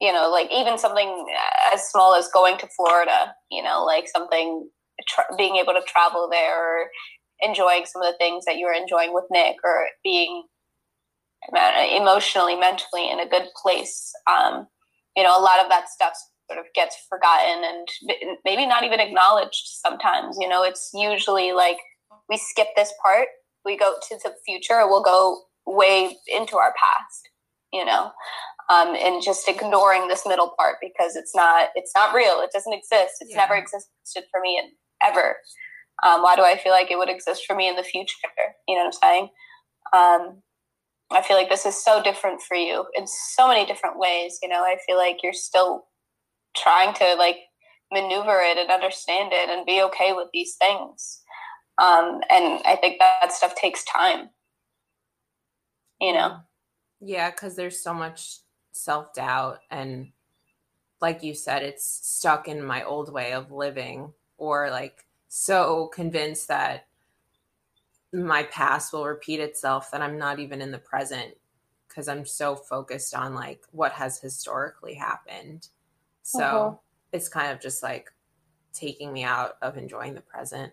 you 0.00 0.12
know, 0.12 0.30
like 0.30 0.50
even 0.52 0.78
something 0.78 1.26
as 1.72 1.88
small 1.88 2.14
as 2.14 2.28
going 2.28 2.58
to 2.58 2.68
Florida, 2.76 3.34
you 3.50 3.62
know, 3.62 3.84
like 3.84 4.06
something, 4.08 4.68
tra- 5.08 5.36
being 5.36 5.56
able 5.56 5.72
to 5.72 5.82
travel 5.86 6.28
there 6.30 6.56
or 6.58 6.88
enjoying 7.40 7.84
some 7.86 8.02
of 8.02 8.12
the 8.12 8.18
things 8.18 8.44
that 8.44 8.56
you 8.56 8.66
were 8.66 8.72
enjoying 8.72 9.12
with 9.12 9.24
Nick 9.30 9.56
or 9.64 9.86
being 10.02 10.44
emotionally, 11.92 12.56
mentally 12.56 13.10
in 13.10 13.20
a 13.20 13.28
good 13.28 13.48
place. 13.60 14.12
Um, 14.26 14.66
you 15.16 15.22
know, 15.22 15.38
a 15.38 15.42
lot 15.42 15.60
of 15.60 15.68
that 15.68 15.88
stuff 15.88 16.14
sort 16.50 16.58
of 16.58 16.72
gets 16.74 16.96
forgotten 17.08 17.64
and 17.64 18.36
maybe 18.44 18.66
not 18.66 18.84
even 18.84 19.00
acknowledged 19.00 19.62
sometimes. 19.64 20.36
You 20.40 20.48
know, 20.48 20.62
it's 20.62 20.90
usually 20.94 21.52
like 21.52 21.78
we 22.28 22.36
skip 22.36 22.68
this 22.76 22.92
part, 23.02 23.28
we 23.64 23.76
go 23.76 23.94
to 24.08 24.18
the 24.22 24.32
future, 24.44 24.86
we'll 24.86 25.02
go 25.02 25.42
way 25.66 26.16
into 26.28 26.56
our 26.56 26.74
past, 26.78 27.28
you 27.72 27.84
know, 27.84 28.10
um, 28.70 28.94
and 28.94 29.22
just 29.22 29.48
ignoring 29.48 30.08
this 30.08 30.26
middle 30.26 30.54
part 30.56 30.76
because 30.80 31.16
it's 31.16 31.34
not 31.34 31.70
it's 31.74 31.92
not 31.94 32.14
real. 32.14 32.40
It 32.40 32.50
doesn't 32.52 32.72
exist. 32.72 33.14
It's 33.20 33.30
yeah. 33.30 33.38
never 33.38 33.54
existed 33.54 34.24
for 34.30 34.40
me 34.40 34.60
ever. 35.02 35.36
Um, 36.02 36.22
why 36.22 36.36
do 36.36 36.42
I 36.42 36.56
feel 36.56 36.72
like 36.72 36.90
it 36.90 36.98
would 36.98 37.08
exist 37.08 37.44
for 37.46 37.54
me 37.54 37.68
in 37.68 37.76
the 37.76 37.82
future? 37.82 38.14
You 38.66 38.76
know 38.76 38.84
what 38.84 38.94
I'm 39.02 39.02
saying? 39.02 39.28
Um, 39.92 40.42
I 41.12 41.22
feel 41.22 41.36
like 41.36 41.50
this 41.50 41.66
is 41.66 41.82
so 41.82 42.02
different 42.02 42.42
for 42.42 42.56
you 42.56 42.86
in 42.96 43.06
so 43.06 43.46
many 43.46 43.66
different 43.66 43.98
ways. 43.98 44.38
You 44.42 44.48
know, 44.48 44.62
I 44.62 44.76
feel 44.86 44.96
like 44.96 45.18
you're 45.22 45.32
still 45.32 45.84
trying 46.56 46.94
to 46.94 47.14
like 47.14 47.36
maneuver 47.92 48.40
it 48.40 48.58
and 48.58 48.70
understand 48.70 49.32
it 49.32 49.50
and 49.50 49.66
be 49.66 49.82
okay 49.82 50.12
with 50.12 50.28
these 50.32 50.56
things. 50.56 51.20
Um, 51.80 52.20
and 52.30 52.62
I 52.64 52.78
think 52.80 52.98
that 52.98 53.32
stuff 53.32 53.54
takes 53.54 53.84
time 53.84 54.30
you 56.00 56.12
know? 56.12 56.38
Yeah, 57.00 57.30
because 57.30 57.56
there's 57.56 57.82
so 57.82 57.94
much 57.94 58.38
self 58.74 59.14
doubt. 59.14 59.60
And 59.70 60.12
like 61.00 61.22
you 61.22 61.34
said, 61.34 61.62
it's 61.62 61.84
stuck 61.86 62.48
in 62.48 62.62
my 62.62 62.84
old 62.84 63.12
way 63.12 63.32
of 63.32 63.50
living, 63.50 64.12
or 64.36 64.70
like 64.70 65.06
so 65.28 65.88
convinced 65.88 66.48
that 66.48 66.86
my 68.12 68.44
past 68.44 68.92
will 68.92 69.04
repeat 69.04 69.40
itself 69.40 69.90
that 69.90 70.02
I'm 70.02 70.18
not 70.18 70.38
even 70.38 70.62
in 70.62 70.70
the 70.70 70.78
present 70.78 71.34
because 71.88 72.08
I'm 72.08 72.24
so 72.24 72.54
focused 72.54 73.14
on 73.14 73.34
like 73.34 73.62
what 73.72 73.92
has 73.92 74.18
historically 74.18 74.94
happened. 74.94 75.68
So 76.22 76.44
uh-huh. 76.44 76.76
it's 77.12 77.28
kind 77.28 77.52
of 77.52 77.60
just 77.60 77.82
like 77.82 78.10
taking 78.72 79.12
me 79.12 79.24
out 79.24 79.56
of 79.62 79.76
enjoying 79.76 80.14
the 80.14 80.20
present. 80.20 80.72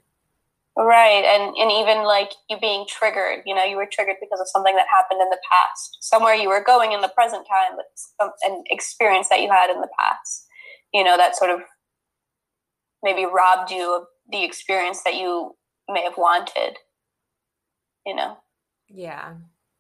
Right. 0.78 1.25
And 1.25 1.56
and 1.58 1.72
even 1.72 2.06
like 2.06 2.32
you 2.50 2.58
being 2.60 2.86
triggered, 2.88 3.44
you 3.46 3.54
know, 3.54 3.63
you 3.63 3.75
were 3.75 3.88
triggered 3.92 4.16
because 4.22 4.40
of 4.40 4.48
something 4.48 4.75
that 4.75 4.88
happened 4.90 5.22
in 5.22 5.30
the 5.30 5.40
past. 5.51 5.98
Somewhere 6.00 6.34
you 6.34 6.48
were 6.48 6.63
going 6.63 6.94
in 6.94 7.01
the 7.01 7.10
present 7.10 7.46
time, 7.46 7.75
but 7.75 7.86
some, 7.96 8.30
um, 8.30 8.34
an 8.44 8.63
experience 8.68 9.28
that 9.30 9.42
you 9.42 9.50
had 9.50 9.70
in 9.70 9.82
the 9.82 9.90
past. 10.00 10.48
You 10.94 11.04
know, 11.04 11.18
that 11.18 11.36
sort 11.36 11.51
of 11.51 11.60
maybe 13.04 13.25
robbed 13.25 13.72
you 13.72 13.96
of 13.96 14.04
the 14.32 14.46
experience 14.46 15.01
that 15.04 15.16
you 15.16 15.56
may 15.90 16.04
have 16.04 16.18
wanted. 16.18 16.78
You 18.06 18.16
know. 18.16 18.38
Yeah, 18.88 19.34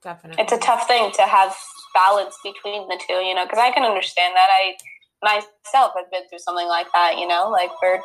definitely. 0.03 0.43
It's 0.43 0.53
a 0.53 0.57
tough 0.57 0.87
thing 0.87 1.11
to 1.13 1.21
have 1.21 1.55
balance 1.93 2.35
between 2.43 2.87
the 2.89 2.99
two, 3.07 3.15
you 3.15 3.33
know, 3.33 3.45
because 3.45 3.59
I 3.59 3.71
can 3.71 3.83
understand 3.83 4.35
that. 4.35 4.49
I 4.51 4.75
myself 5.23 5.93
have 5.95 6.09
been 6.11 6.27
through 6.29 6.39
something 6.39 6.67
like 6.67 6.87
that, 6.93 7.17
you 7.17 7.27
know, 7.27 7.49
like 7.49 7.69
for 7.79 7.99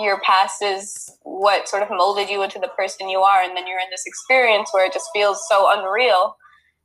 your 0.00 0.20
past 0.20 0.62
is 0.62 1.10
what 1.22 1.68
sort 1.68 1.82
of 1.82 1.88
molded 1.90 2.28
you 2.28 2.42
into 2.42 2.58
the 2.58 2.70
person 2.76 3.08
you 3.08 3.20
are 3.20 3.42
and 3.42 3.56
then 3.56 3.66
you're 3.66 3.78
in 3.80 3.90
this 3.90 4.06
experience 4.06 4.70
where 4.72 4.86
it 4.86 4.92
just 4.92 5.08
feels 5.12 5.40
so 5.48 5.66
unreal 5.78 6.36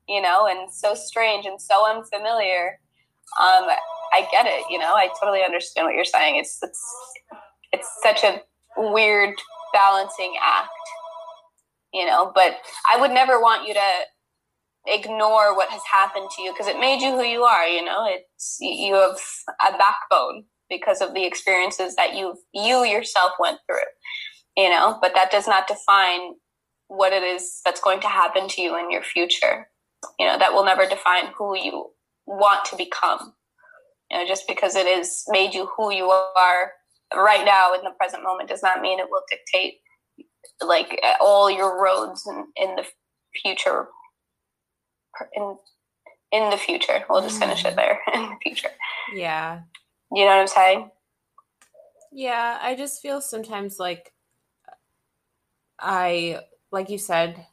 you 0.08 0.22
know 0.22 0.48
and 0.48 0.72
so 0.72 0.94
strange 0.94 1.46
and 1.46 1.62
so 1.62 1.88
unfamiliar. 1.88 2.80
Um, 3.40 3.68
i 4.14 4.28
get 4.32 4.46
it 4.46 4.64
you 4.70 4.78
know 4.78 4.94
i 4.94 5.10
totally 5.20 5.44
understand 5.44 5.86
what 5.88 5.96
you're 5.96 6.06
saying. 6.06 6.38
It's 6.38 6.60
it's 6.62 6.84
it's 7.72 7.90
such 8.04 8.24
a 8.24 8.42
weird 8.78 9.36
balancing 9.74 10.34
act 10.42 10.70
you 11.94 12.06
know 12.06 12.32
but 12.36 12.58
i 12.92 13.00
would 13.00 13.12
never 13.12 13.40
want 13.40 13.68
you 13.68 13.74
to 13.74 13.90
ignore 14.88 15.56
what 15.56 15.70
has 15.70 15.82
happened 15.92 16.30
to 16.36 16.44
you 16.44 16.52
because 16.52 16.68
it 16.68 16.80
made 16.80 17.02
you 17.02 17.12
who 17.12 17.24
you 17.24 17.44
are 17.44 17.68
you 17.68 17.84
know? 17.84 18.06
It's 18.08 18.58
you 18.60 18.94
have 18.94 19.18
a 19.62 19.78
backbone 19.78 20.46
because 20.70 21.02
of 21.02 21.14
the 21.14 21.26
experiences 21.26 21.96
that 21.96 22.16
you 22.16 22.36
you 22.54 22.84
yourself 22.84 23.32
went 23.40 23.60
through 23.68 23.86
you 24.56 24.70
know? 24.70 24.98
But 25.02 25.14
that 25.16 25.32
does 25.32 25.48
not 25.48 25.68
define 25.68 26.34
what 26.88 27.14
it 27.14 27.24
is 27.24 27.62
that's 27.66 27.82
going 27.82 28.00
to 28.02 28.08
happen 28.08 28.48
to 28.48 28.62
you 28.62 28.78
in 28.78 28.92
your 28.92 29.04
future. 29.04 29.68
You 30.20 30.28
know 30.28 30.38
that 30.38 30.54
will 30.54 30.66
never 30.66 30.86
define 30.86 31.28
who 31.36 31.58
you 31.58 31.88
want 32.28 32.64
to 32.66 32.76
become. 32.76 33.34
You 34.12 34.18
know 34.18 34.28
just 34.28 34.48
because 34.48 34.76
it 34.76 34.86
has 34.86 35.24
made 35.28 35.54
you 35.54 35.68
who 35.76 35.92
you 35.92 36.06
are 36.06 36.72
right 37.16 37.44
now 37.44 37.74
in 37.74 37.82
the 37.82 37.92
present 37.98 38.24
moment 38.24 38.50
does 38.50 38.62
not 38.62 38.82
mean 38.82 39.00
it 39.00 39.08
will 39.10 39.24
dictate 39.30 39.76
like 40.62 41.02
all 41.20 41.50
your 41.50 41.82
roads 41.82 42.28
in, 42.28 42.46
in 42.56 42.76
the 42.76 42.86
future. 43.42 43.88
In 45.34 45.58
in 46.32 46.50
the 46.50 46.58
future. 46.58 47.04
We'll 47.10 47.22
just 47.22 47.40
finish 47.40 47.66
it 47.66 47.74
mm. 47.74 47.76
there. 47.78 48.00
In 48.14 48.22
the 48.24 48.36
future. 48.44 48.70
Yeah 49.16 49.62
You 50.16 50.24
know 50.24 50.28
what 50.28 50.40
I'm 50.40 50.48
saying? 50.48 50.92
Yeah, 52.14 52.58
I 52.62 52.76
just 52.76 53.02
feel 53.02 53.20
sometimes 53.20 53.80
like 53.80 54.14
I, 55.78 56.40
like 56.72 56.90
you 56.90 56.98
said, 56.98 57.46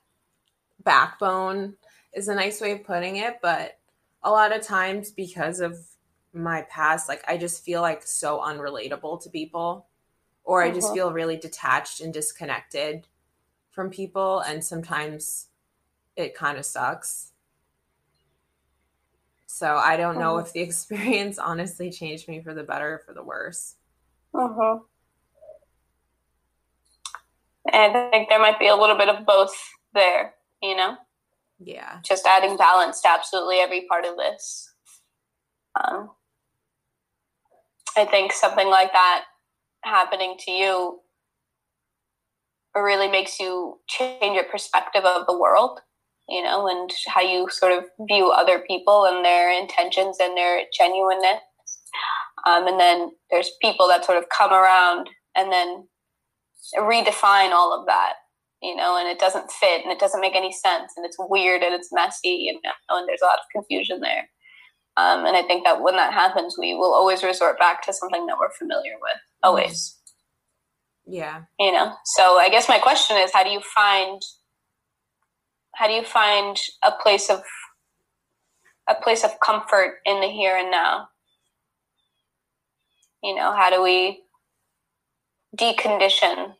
backbone 0.84 1.74
is 2.12 2.28
a 2.28 2.36
nice 2.36 2.60
way 2.60 2.70
of 2.70 2.84
putting 2.84 3.16
it, 3.16 3.40
but 3.42 3.78
a 4.22 4.30
lot 4.30 4.56
of 4.56 4.64
times 4.64 5.10
because 5.10 5.58
of 5.58 5.76
my 6.32 6.62
past, 6.70 7.08
like 7.08 7.24
I 7.26 7.36
just 7.36 7.64
feel 7.64 7.80
like 7.80 8.04
so 8.04 8.38
unrelatable 8.38 9.20
to 9.24 9.30
people, 9.30 9.86
or 10.44 10.62
I 10.62 10.70
just 10.70 10.86
uh-huh. 10.86 10.94
feel 10.94 11.12
really 11.12 11.36
detached 11.36 12.00
and 12.00 12.14
disconnected 12.14 13.08
from 13.72 13.90
people, 13.90 14.38
and 14.38 14.64
sometimes 14.64 15.48
it 16.14 16.36
kind 16.36 16.58
of 16.58 16.64
sucks. 16.64 17.31
So 19.62 19.76
I 19.76 19.96
don't 19.96 20.18
know 20.18 20.38
uh-huh. 20.38 20.46
if 20.46 20.52
the 20.52 20.60
experience 20.68 21.38
honestly 21.38 21.88
changed 21.88 22.26
me 22.26 22.42
for 22.42 22.52
the 22.52 22.64
better 22.64 22.94
or 22.94 23.02
for 23.06 23.14
the 23.14 23.22
worse. 23.22 23.76
Uh 24.34 24.48
huh. 24.52 24.78
And 27.72 27.96
I 27.96 28.10
think 28.10 28.28
there 28.28 28.40
might 28.40 28.58
be 28.58 28.66
a 28.66 28.74
little 28.74 28.98
bit 28.98 29.08
of 29.08 29.24
both 29.24 29.54
there, 29.94 30.34
you 30.60 30.76
know? 30.76 30.96
Yeah. 31.60 32.00
Just 32.04 32.26
adding 32.26 32.56
balance 32.56 33.02
to 33.02 33.08
absolutely 33.08 33.58
every 33.58 33.86
part 33.88 34.04
of 34.04 34.16
this. 34.16 34.68
Um, 35.80 36.10
I 37.96 38.04
think 38.04 38.32
something 38.32 38.66
like 38.66 38.92
that 38.92 39.26
happening 39.84 40.34
to 40.40 40.50
you 40.50 41.00
really 42.74 43.06
makes 43.06 43.38
you 43.38 43.78
change 43.86 44.34
your 44.34 44.44
perspective 44.44 45.04
of 45.04 45.28
the 45.28 45.38
world, 45.38 45.78
you 46.28 46.42
know, 46.42 46.68
and 46.68 46.90
how 47.08 47.20
you 47.20 47.48
sort 47.50 47.72
of 47.72 47.84
view 48.08 48.30
other 48.30 48.60
people 48.60 49.04
and 49.04 49.24
their 49.24 49.50
intentions 49.50 50.18
and 50.20 50.36
their 50.36 50.62
genuineness. 50.76 51.40
Um, 52.46 52.66
and 52.66 52.80
then 52.80 53.10
there's 53.30 53.50
people 53.60 53.86
that 53.88 54.04
sort 54.04 54.18
of 54.18 54.24
come 54.36 54.52
around 54.52 55.08
and 55.36 55.52
then 55.52 55.86
redefine 56.78 57.50
all 57.50 57.78
of 57.78 57.86
that 57.86 58.14
you 58.62 58.76
know, 58.76 58.96
and 58.96 59.08
it 59.08 59.18
doesn't 59.18 59.50
fit 59.50 59.82
and 59.82 59.92
it 59.92 59.98
doesn't 59.98 60.20
make 60.20 60.36
any 60.36 60.52
sense 60.52 60.92
and 60.96 61.04
it's 61.04 61.16
weird 61.18 61.62
and 61.62 61.74
it's 61.74 61.92
messy, 61.92 62.28
you 62.28 62.52
know, 62.64 62.70
and 62.90 63.08
there's 63.08 63.20
a 63.20 63.26
lot 63.26 63.38
of 63.38 63.44
confusion 63.52 64.00
there. 64.00 64.28
Um, 64.96 65.26
and 65.26 65.36
I 65.36 65.42
think 65.42 65.64
that 65.64 65.82
when 65.82 65.96
that 65.96 66.12
happens, 66.12 66.56
we 66.58 66.74
will 66.74 66.94
always 66.94 67.24
resort 67.24 67.58
back 67.58 67.82
to 67.84 67.92
something 67.92 68.26
that 68.26 68.36
we're 68.38 68.52
familiar 68.52 68.92
with, 69.00 69.18
always. 69.42 69.98
Yeah. 71.06 71.42
You 71.58 71.72
know, 71.72 71.94
so 72.04 72.38
I 72.38 72.48
guess 72.50 72.68
my 72.68 72.78
question 72.78 73.16
is 73.16 73.32
how 73.32 73.42
do 73.42 73.50
you 73.50 73.60
find 73.74 74.22
how 75.82 75.88
do 75.88 75.94
you 75.94 76.04
find 76.04 76.56
a 76.84 76.92
place 76.92 77.28
of 77.28 77.42
a 78.88 78.94
place 79.02 79.24
of 79.24 79.32
comfort 79.44 79.96
in 80.06 80.20
the 80.20 80.28
here 80.28 80.56
and 80.56 80.70
now? 80.70 81.08
You 83.20 83.34
know, 83.34 83.50
how 83.50 83.68
do 83.68 83.82
we 83.82 84.22
decondition 85.58 86.52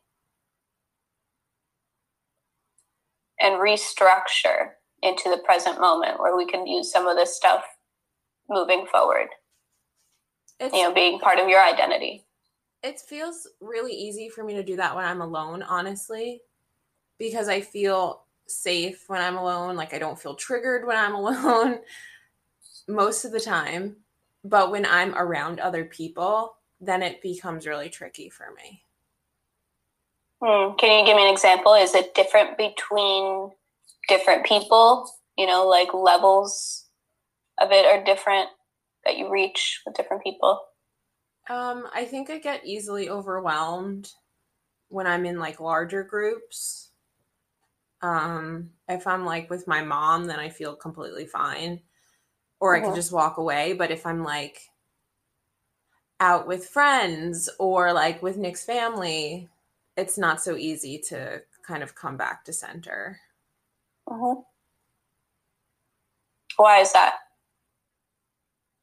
and 3.39 3.55
restructure 3.61 4.71
into 5.05 5.31
the 5.31 5.41
present 5.45 5.81
moment 5.81 6.19
where 6.19 6.37
we 6.37 6.45
can 6.45 6.67
use 6.67 6.91
some 6.91 7.07
of 7.07 7.17
this 7.17 7.37
stuff 7.37 7.63
moving 8.51 8.87
forward. 8.91 9.29
It's, 10.59 10.75
you 10.75 10.83
know, 10.83 10.93
being 10.93 11.21
part 11.21 11.39
of 11.39 11.49
your 11.49 11.65
identity. 11.65 12.27
It 12.83 12.99
feels 12.99 13.47
really 13.61 13.93
easy 13.93 14.29
for 14.29 14.43
me 14.43 14.55
to 14.55 14.65
do 14.65 14.75
that 14.77 14.97
when 14.97 15.05
I'm 15.05 15.21
alone, 15.21 15.63
honestly, 15.63 16.41
because 17.21 17.49
I 17.49 17.61
feel 17.61 18.25
safe 18.53 19.05
when 19.09 19.21
I'm 19.21 19.37
alone. 19.37 19.77
Like 19.77 19.95
I 19.95 19.99
don't 19.99 20.19
feel 20.19 20.35
triggered 20.35 20.87
when 20.87 20.97
I'm 20.97 21.15
alone 21.17 21.81
most 22.89 23.25
of 23.25 23.33
the 23.33 23.41
time. 23.41 23.97
But 24.45 24.71
when 24.71 24.85
I'm 24.85 25.15
around 25.15 25.61
other 25.61 25.85
people, 25.85 26.55
then 26.81 27.03
it 27.03 27.23
becomes 27.23 27.67
really 27.67 27.89
tricky 27.89 28.29
for 28.29 28.47
me. 28.57 28.83
Hmm. 30.43 30.75
Can 30.77 30.99
you 30.99 31.07
give 31.07 31.17
me 31.17 31.29
an 31.29 31.33
example? 31.33 31.75
Is 31.75 31.95
it 31.95 32.15
different 32.15 32.59
between 32.59 33.51
different 34.09 34.45
people? 34.45 35.09
You 35.39 35.47
know, 35.47 35.69
like 35.69 35.95
levels 35.95 36.87
of 37.61 37.71
it 37.71 37.87
are 37.87 38.03
different 38.03 38.49
that 39.05 39.17
you 39.17 39.31
reach 39.31 39.81
with 39.87 39.95
different 39.95 40.23
people? 40.23 40.61
Um, 41.49 41.87
I 41.95 42.05
think 42.05 42.31
I 42.31 42.39
get 42.39 42.67
easily 42.67 43.09
overwhelmed 43.09 44.11
when 44.89 45.07
I'm 45.07 45.25
in 45.25 45.39
like 45.39 45.61
larger 45.61 46.03
groups. 46.03 46.91
Um, 48.03 48.71
if 48.89 49.07
I'm 49.07 49.25
like 49.25 49.49
with 49.49 49.69
my 49.69 49.83
mom, 49.83 50.27
then 50.27 50.41
I 50.41 50.49
feel 50.49 50.75
completely 50.75 51.27
fine. 51.27 51.81
Or 52.61 52.75
mm-hmm. 52.75 52.85
I 52.85 52.87
can 52.87 52.95
just 52.97 53.13
walk 53.13 53.39
away. 53.39 53.73
But 53.75 53.91
if 53.91 54.07
I'm 54.07 54.25
like 54.25 54.59
out 56.21 56.47
with 56.47 56.67
friends 56.67 57.49
or 57.59 57.93
like 57.93 58.23
with 58.23 58.37
Nick's 58.37 58.65
family, 58.65 59.49
it's 59.97 60.19
not 60.19 60.43
so 60.43 60.57
easy 60.57 60.99
to 61.09 61.43
kind 61.67 61.83
of 61.83 61.95
come 61.95 62.17
back 62.17 62.45
to 62.45 62.53
center. 62.53 63.19
Mm-hmm. 64.09 64.41
Why 66.57 66.81
is 66.81 66.93
that? 66.93 67.17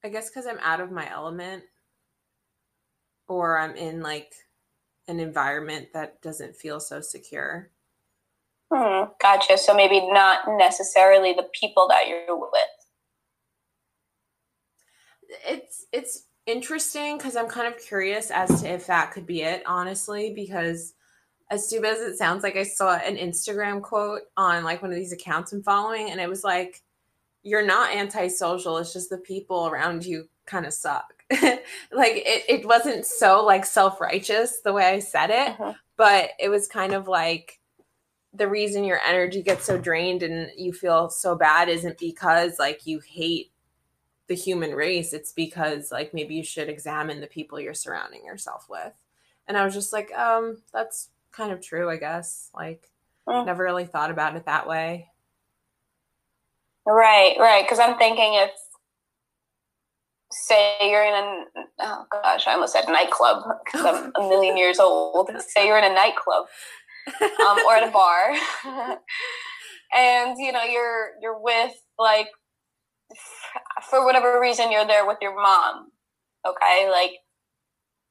I 0.04 0.10
guess 0.10 0.30
because 0.30 0.48
I'm 0.48 0.60
out 0.62 0.80
of 0.80 0.92
my 0.92 1.10
element 1.12 1.64
or 3.28 3.60
I'm 3.60 3.76
in 3.76 4.02
like 4.02 4.34
an 5.08 5.20
environment 5.20 5.90
that 5.94 6.22
doesn't 6.22 6.56
feel 6.56 6.80
so 6.80 7.02
secure. 7.02 7.70
Hmm, 8.72 9.06
gotcha. 9.20 9.58
So 9.58 9.76
maybe 9.76 10.12
not 10.12 10.42
necessarily 10.48 11.34
the 11.34 11.48
people 11.60 11.88
that 11.90 12.08
you're 12.08 12.38
with. 12.38 12.52
It's 15.48 15.86
it's 15.92 16.26
interesting 16.46 17.18
because 17.18 17.36
I'm 17.36 17.48
kind 17.48 17.68
of 17.68 17.80
curious 17.82 18.32
as 18.32 18.62
to 18.62 18.70
if 18.70 18.88
that 18.88 19.12
could 19.12 19.26
be 19.26 19.42
it, 19.42 19.64
honestly, 19.66 20.34
because 20.36 20.94
as 21.52 21.68
stupid 21.68 21.90
as 21.90 22.00
it 22.00 22.18
sounds 22.18 22.44
like 22.44 22.56
I 22.56 22.64
saw 22.64 22.96
an 22.96 23.18
Instagram 23.18 23.82
quote 23.82 24.22
on 24.38 24.64
like 24.64 24.82
one 24.82 24.92
of 24.92 24.98
these 24.98 25.14
accounts 25.14 25.52
I'm 25.52 25.64
following, 25.64 26.12
and 26.12 26.22
it 26.22 26.30
was 26.30 26.44
like, 26.44 26.82
You're 27.44 27.66
not 27.66 27.96
antisocial, 27.96 28.78
it's 28.78 28.94
just 28.94 29.10
the 29.10 29.18
people 29.18 29.68
around 29.68 30.06
you 30.06 30.30
kind 30.46 30.66
of 30.66 30.74
suck. 30.74 31.14
like 31.32 31.64
it, 31.92 32.44
it 32.50 32.66
wasn't 32.68 33.06
so 33.06 33.44
like 33.46 33.66
self-righteous 33.66 34.62
the 34.62 34.74
way 34.74 34.86
I 34.86 35.00
said 35.00 35.30
it, 35.30 35.60
uh-huh. 35.60 35.74
but 35.98 36.32
it 36.40 36.50
was 36.50 36.68
kind 36.68 36.94
of 36.94 37.08
like 37.08 37.59
the 38.34 38.48
reason 38.48 38.84
your 38.84 39.00
energy 39.06 39.42
gets 39.42 39.66
so 39.66 39.78
drained 39.78 40.24
and 40.24 40.52
you 40.56 40.72
feel 40.72 41.10
so 41.10 41.36
bad 41.36 41.68
isn't 41.68 41.98
because 41.98 42.60
like 42.60 42.86
you 42.86 43.00
hate 43.00 43.52
the 44.28 44.36
human 44.36 44.72
race. 44.72 45.12
It's 45.12 45.34
because 45.34 45.92
like 45.92 46.14
maybe 46.14 46.36
you 46.36 46.44
should 46.44 46.70
examine 46.70 47.20
the 47.20 47.28
people 47.28 47.60
you're 47.60 47.74
surrounding 47.74 48.24
yourself 48.24 48.68
with. 48.70 48.94
And 49.48 49.58
I 49.58 49.66
was 49.66 49.74
just 49.74 49.92
like, 49.92 50.12
um, 50.14 50.62
that's 50.72 51.10
kind 51.32 51.52
of 51.52 51.60
true, 51.60 51.90
I 51.90 51.98
guess. 51.98 52.50
Like, 52.54 52.92
mm. 53.28 53.46
never 53.46 53.64
really 53.64 53.86
thought 53.86 54.12
about 54.12 54.36
it 54.36 54.46
that 54.46 54.68
way. 54.68 55.10
Right, 56.86 57.36
right. 57.40 57.64
Because 57.64 57.80
I'm 57.80 57.98
thinking 57.98 58.36
if, 58.36 58.52
say, 60.32 60.78
you're 60.84 61.04
in 61.04 61.14
a, 61.16 61.46
oh 61.80 62.06
gosh, 62.12 62.46
I 62.46 62.54
almost 62.54 62.74
said 62.74 62.86
nightclub 62.88 63.44
because 63.66 63.84
I'm 63.84 64.12
a 64.16 64.30
million 64.30 64.56
years 64.56 64.80
old. 64.80 65.32
Say 65.40 65.66
you're 65.66 65.80
in 65.80 65.92
a 65.92 65.96
nightclub 65.96 66.46
um, 67.08 67.58
or 67.66 67.76
at 67.76 67.88
a 67.88 67.92
bar, 67.92 68.34
and 69.96 70.38
you 70.38 70.52
know 70.52 70.64
you're 70.64 71.12
you're 71.22 71.40
with 71.42 71.74
like 71.98 72.28
for 73.90 74.06
whatever 74.06 74.40
reason 74.40 74.72
you're 74.72 74.88
there 74.88 75.08
with 75.08 75.18
your 75.22 75.36
mom. 75.36 75.92
Okay, 76.48 76.90
like 76.90 77.12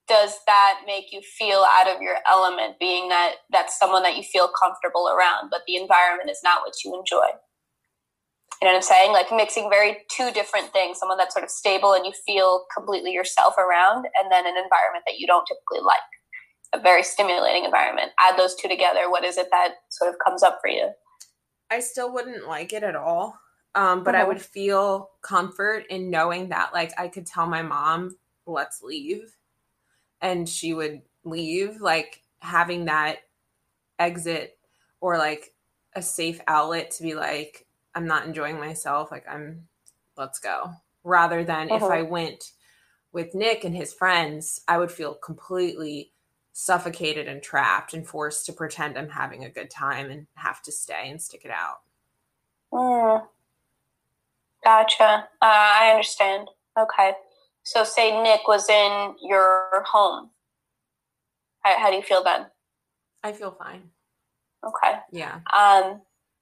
does 0.08 0.38
that 0.46 0.80
make 0.86 1.12
you 1.12 1.20
feel 1.20 1.64
out 1.68 1.86
of 1.86 2.00
your 2.00 2.16
element 2.26 2.78
being 2.80 3.08
that 3.10 3.34
that's 3.52 3.78
someone 3.78 4.02
that 4.02 4.16
you 4.16 4.22
feel 4.22 4.48
comfortable 4.58 5.06
around 5.06 5.50
but 5.50 5.60
the 5.66 5.76
environment 5.76 6.30
is 6.30 6.40
not 6.42 6.60
what 6.62 6.74
you 6.84 6.98
enjoy? 6.98 7.28
You 8.60 8.66
know 8.66 8.72
what 8.72 8.76
i'm 8.76 8.82
saying? 8.82 9.12
Like 9.12 9.30
mixing 9.30 9.70
very 9.70 9.98
two 10.10 10.30
different 10.32 10.72
things 10.72 10.98
someone 10.98 11.18
that's 11.18 11.34
sort 11.34 11.44
of 11.44 11.50
stable 11.50 11.92
and 11.92 12.04
you 12.04 12.12
feel 12.26 12.64
completely 12.74 13.12
yourself 13.12 13.54
around 13.56 14.06
and 14.20 14.32
then 14.32 14.46
an 14.46 14.56
environment 14.56 15.04
that 15.06 15.18
you 15.18 15.26
don't 15.26 15.46
typically 15.46 15.84
like 15.84 16.04
a 16.72 16.80
very 16.80 17.02
stimulating 17.02 17.64
environment 17.64 18.10
add 18.18 18.38
those 18.38 18.54
two 18.54 18.68
together 18.68 19.10
what 19.10 19.24
is 19.24 19.36
it 19.36 19.48
that 19.50 19.74
sort 19.88 20.12
of 20.12 20.18
comes 20.24 20.42
up 20.42 20.58
for 20.60 20.68
you 20.68 20.90
i 21.70 21.80
still 21.80 22.12
wouldn't 22.12 22.46
like 22.46 22.72
it 22.72 22.82
at 22.82 22.96
all 22.96 23.38
um, 23.74 24.02
but 24.02 24.14
mm-hmm. 24.14 24.22
i 24.22 24.24
would 24.24 24.40
feel 24.40 25.10
comfort 25.22 25.84
in 25.90 26.10
knowing 26.10 26.48
that 26.48 26.72
like 26.72 26.92
i 26.98 27.08
could 27.08 27.26
tell 27.26 27.46
my 27.46 27.62
mom 27.62 28.16
let's 28.46 28.82
leave 28.82 29.36
and 30.20 30.48
she 30.48 30.74
would 30.74 31.02
leave 31.24 31.80
like 31.80 32.22
having 32.40 32.86
that 32.86 33.18
exit 33.98 34.58
or 35.00 35.18
like 35.18 35.52
a 35.94 36.02
safe 36.02 36.40
outlet 36.46 36.90
to 36.90 37.02
be 37.02 37.14
like 37.14 37.66
i'm 37.94 38.06
not 38.06 38.26
enjoying 38.26 38.58
myself 38.58 39.10
like 39.10 39.24
i'm 39.28 39.66
let's 40.16 40.38
go 40.38 40.70
rather 41.04 41.44
than 41.44 41.70
uh-huh. 41.70 41.86
if 41.86 41.90
i 41.90 42.02
went 42.02 42.52
with 43.12 43.34
nick 43.34 43.64
and 43.64 43.74
his 43.74 43.92
friends 43.92 44.60
i 44.68 44.78
would 44.78 44.92
feel 44.92 45.14
completely 45.14 46.12
suffocated 46.60 47.28
and 47.28 47.42
trapped 47.42 47.94
and 47.94 48.06
forced 48.06 48.44
to 48.46 48.52
pretend 48.52 48.98
i'm 48.98 49.10
having 49.10 49.44
a 49.44 49.50
good 49.50 49.70
time 49.70 50.10
and 50.10 50.26
have 50.34 50.60
to 50.62 50.72
stay 50.72 51.08
and 51.08 51.22
stick 51.22 51.44
it 51.44 51.50
out 51.50 51.82
mm. 52.72 53.22
gotcha 54.64 55.28
uh, 55.40 55.74
i 55.80 55.90
understand 55.90 56.48
okay 56.78 57.12
So, 57.68 57.84
say 57.84 58.22
Nick 58.22 58.48
was 58.48 58.66
in 58.70 59.14
your 59.20 59.84
home. 59.84 60.30
How, 61.60 61.78
how 61.78 61.90
do 61.90 61.96
you 61.96 62.02
feel 62.02 62.24
then? 62.24 62.46
I 63.22 63.32
feel 63.32 63.50
fine. 63.50 63.90
Okay. 64.66 64.98
Yeah. 65.12 65.40
Um, 65.52 66.00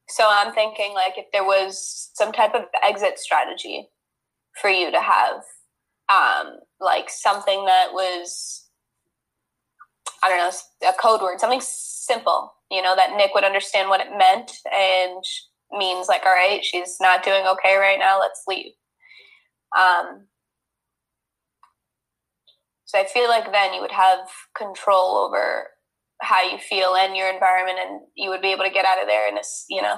so 0.09 0.25
I'm 0.25 0.53
thinking 0.55 0.95
like 0.95 1.15
if 1.17 1.27
there 1.33 1.43
was 1.43 2.13
some 2.15 2.31
type 2.31 2.55
of 2.55 2.67
exit 2.81 3.19
strategy 3.19 3.89
for 4.61 4.71
you 4.71 4.93
to 4.93 5.01
have, 5.01 5.43
um, 6.09 6.61
like 6.79 7.11
something 7.11 7.65
that 7.65 7.89
was, 7.93 8.66
I 10.27 10.29
don't 10.29 10.39
know, 10.39 10.89
a 10.89 10.93
code 11.01 11.23
word, 11.23 11.41
something 11.41 11.63
simple, 11.63 12.53
you 12.71 12.83
know, 12.83 12.97
that 12.97 13.17
Nick 13.17 13.33
would 13.35 13.45
understand 13.45 13.89
what 13.89 14.01
it 14.01 14.17
meant 14.17 14.53
and 14.73 15.23
means 15.73 16.09
like, 16.09 16.25
all 16.27 16.33
right, 16.33 16.65
she's 16.65 16.97
not 17.01 17.25
doing 17.25 17.47
okay 17.47 17.77
right 17.77 17.99
now, 17.99 18.19
let's 18.19 18.43
leave. 18.49 18.73
Um, 19.79 20.27
so 22.87 22.99
I 22.99 23.05
feel 23.05 23.29
like 23.29 23.53
then 23.53 23.75
you 23.75 23.81
would 23.81 23.93
have 23.93 24.21
control 24.57 25.17
over 25.17 25.69
how 26.21 26.43
you 26.43 26.59
feel 26.59 26.97
and 26.97 27.17
your 27.17 27.33
environment, 27.33 27.79
and 27.85 28.01
you 28.15 28.31
would 28.31 28.41
be 28.41 28.53
able 28.53 28.65
to 28.65 28.71
get 28.71 28.87
out 28.87 29.03
of 29.03 29.09
there 29.09 29.29
in 29.29 29.37
a 29.37 29.43
you 29.69 29.83
know 29.83 29.97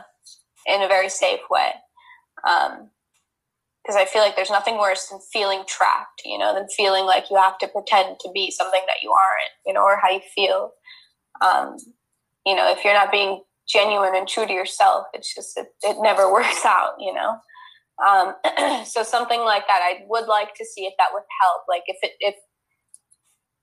in 0.66 0.82
a 0.82 0.88
very 0.88 1.08
safe 1.08 1.40
way. 1.50 1.70
Um, 2.48 2.90
because 3.88 3.98
I 3.98 4.04
feel 4.04 4.20
like 4.20 4.36
there's 4.36 4.50
nothing 4.50 4.76
worse 4.76 5.06
than 5.06 5.18
feeling 5.32 5.62
trapped, 5.66 6.20
you 6.22 6.36
know, 6.36 6.52
than 6.52 6.68
feeling 6.68 7.06
like 7.06 7.30
you 7.30 7.36
have 7.36 7.56
to 7.58 7.68
pretend 7.68 8.18
to 8.20 8.30
be 8.34 8.50
something 8.50 8.82
that 8.86 9.02
you 9.02 9.10
aren't, 9.12 9.50
you 9.64 9.72
know, 9.72 9.80
or 9.80 9.98
how 10.02 10.10
you 10.10 10.20
feel. 10.34 10.72
Um, 11.40 11.76
you 12.44 12.54
know, 12.54 12.70
if 12.70 12.84
you're 12.84 12.92
not 12.92 13.10
being 13.10 13.42
genuine 13.66 14.14
and 14.14 14.28
true 14.28 14.46
to 14.46 14.52
yourself, 14.52 15.06
it's 15.14 15.34
just 15.34 15.56
it, 15.56 15.68
it 15.82 15.96
never 16.02 16.30
works 16.32 16.66
out, 16.66 16.96
you 17.00 17.14
know. 17.14 17.38
Um, 18.06 18.34
so 18.84 19.02
something 19.02 19.40
like 19.40 19.66
that, 19.68 19.80
I 19.82 20.04
would 20.06 20.26
like 20.26 20.54
to 20.56 20.66
see 20.66 20.82
if 20.82 20.92
that 20.98 21.08
would 21.14 21.24
help. 21.40 21.62
Like 21.66 21.84
if 21.86 21.96
it 22.02 22.12
if 22.20 22.34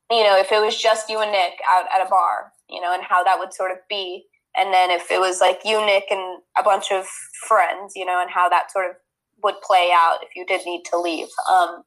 you 0.09 0.23
know, 0.23 0.39
if 0.39 0.51
it 0.51 0.59
was 0.59 0.75
just 0.75 1.07
you 1.07 1.21
and 1.21 1.31
Nick 1.31 1.53
out 1.69 1.85
at 1.95 2.05
a 2.05 2.09
bar, 2.09 2.51
you 2.67 2.81
know, 2.81 2.95
and 2.95 3.03
how 3.03 3.23
that 3.23 3.38
would 3.38 3.53
sort 3.53 3.69
of 3.69 3.77
be. 3.88 4.25
And 4.57 4.73
then 4.73 4.89
if 4.89 5.11
it 5.11 5.19
was 5.19 5.39
like 5.39 5.59
you, 5.65 5.85
Nick, 5.85 6.05
and 6.09 6.41
a 6.57 6.63
bunch 6.63 6.91
of 6.91 7.05
friends, 7.47 7.93
you 7.95 8.05
know, 8.05 8.21
and 8.21 8.31
how 8.31 8.49
that 8.49 8.71
sort 8.71 8.89
of 8.89 8.95
would 9.45 9.62
play 9.62 9.91
out 9.93 10.17
if 10.23 10.36
you 10.36 10.45
did 10.45 10.65
need 10.65 10.84
to 10.89 10.99
leave. 10.99 11.27
Um, 11.49 11.84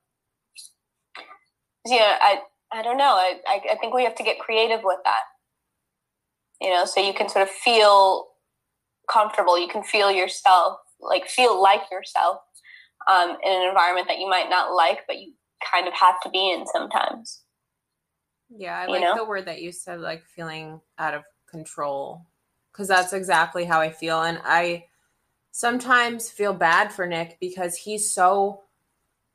you 1.84 1.98
know, 1.98 2.14
I, 2.20 2.38
I 2.72 2.82
don't 2.82 2.96
know. 2.96 3.14
I, 3.14 3.40
I 3.48 3.76
think 3.80 3.92
we 3.92 4.04
have 4.04 4.14
to 4.14 4.22
get 4.22 4.38
creative 4.38 4.80
with 4.84 5.00
that. 5.04 5.22
You 6.60 6.70
know, 6.70 6.84
so 6.84 7.00
you 7.04 7.12
can 7.12 7.28
sort 7.28 7.42
of 7.42 7.50
feel 7.50 8.28
comfortable. 9.10 9.60
You 9.60 9.68
can 9.68 9.82
feel 9.82 10.10
yourself, 10.10 10.78
like 11.00 11.26
feel 11.26 11.60
like 11.60 11.82
yourself 11.90 12.38
um, 13.10 13.36
in 13.44 13.52
an 13.52 13.68
environment 13.68 14.06
that 14.08 14.18
you 14.18 14.28
might 14.28 14.48
not 14.48 14.74
like, 14.74 15.00
but 15.06 15.18
you 15.18 15.32
kind 15.72 15.88
of 15.88 15.94
have 15.94 16.20
to 16.22 16.30
be 16.30 16.52
in 16.52 16.64
sometimes. 16.66 17.42
Yeah, 18.50 18.78
I 18.78 18.86
like 18.86 19.02
know? 19.02 19.16
the 19.16 19.24
word 19.24 19.46
that 19.46 19.60
you 19.62 19.72
said, 19.72 20.00
like 20.00 20.24
feeling 20.24 20.80
out 20.98 21.14
of 21.14 21.22
control, 21.50 22.26
because 22.72 22.88
that's 22.88 23.12
exactly 23.12 23.64
how 23.64 23.80
I 23.80 23.90
feel. 23.90 24.22
And 24.22 24.40
I 24.44 24.84
sometimes 25.58 26.30
feel 26.30 26.54
bad 26.54 26.92
for 26.92 27.04
Nick 27.04 27.36
because 27.40 27.76
he's 27.76 28.08
so 28.08 28.62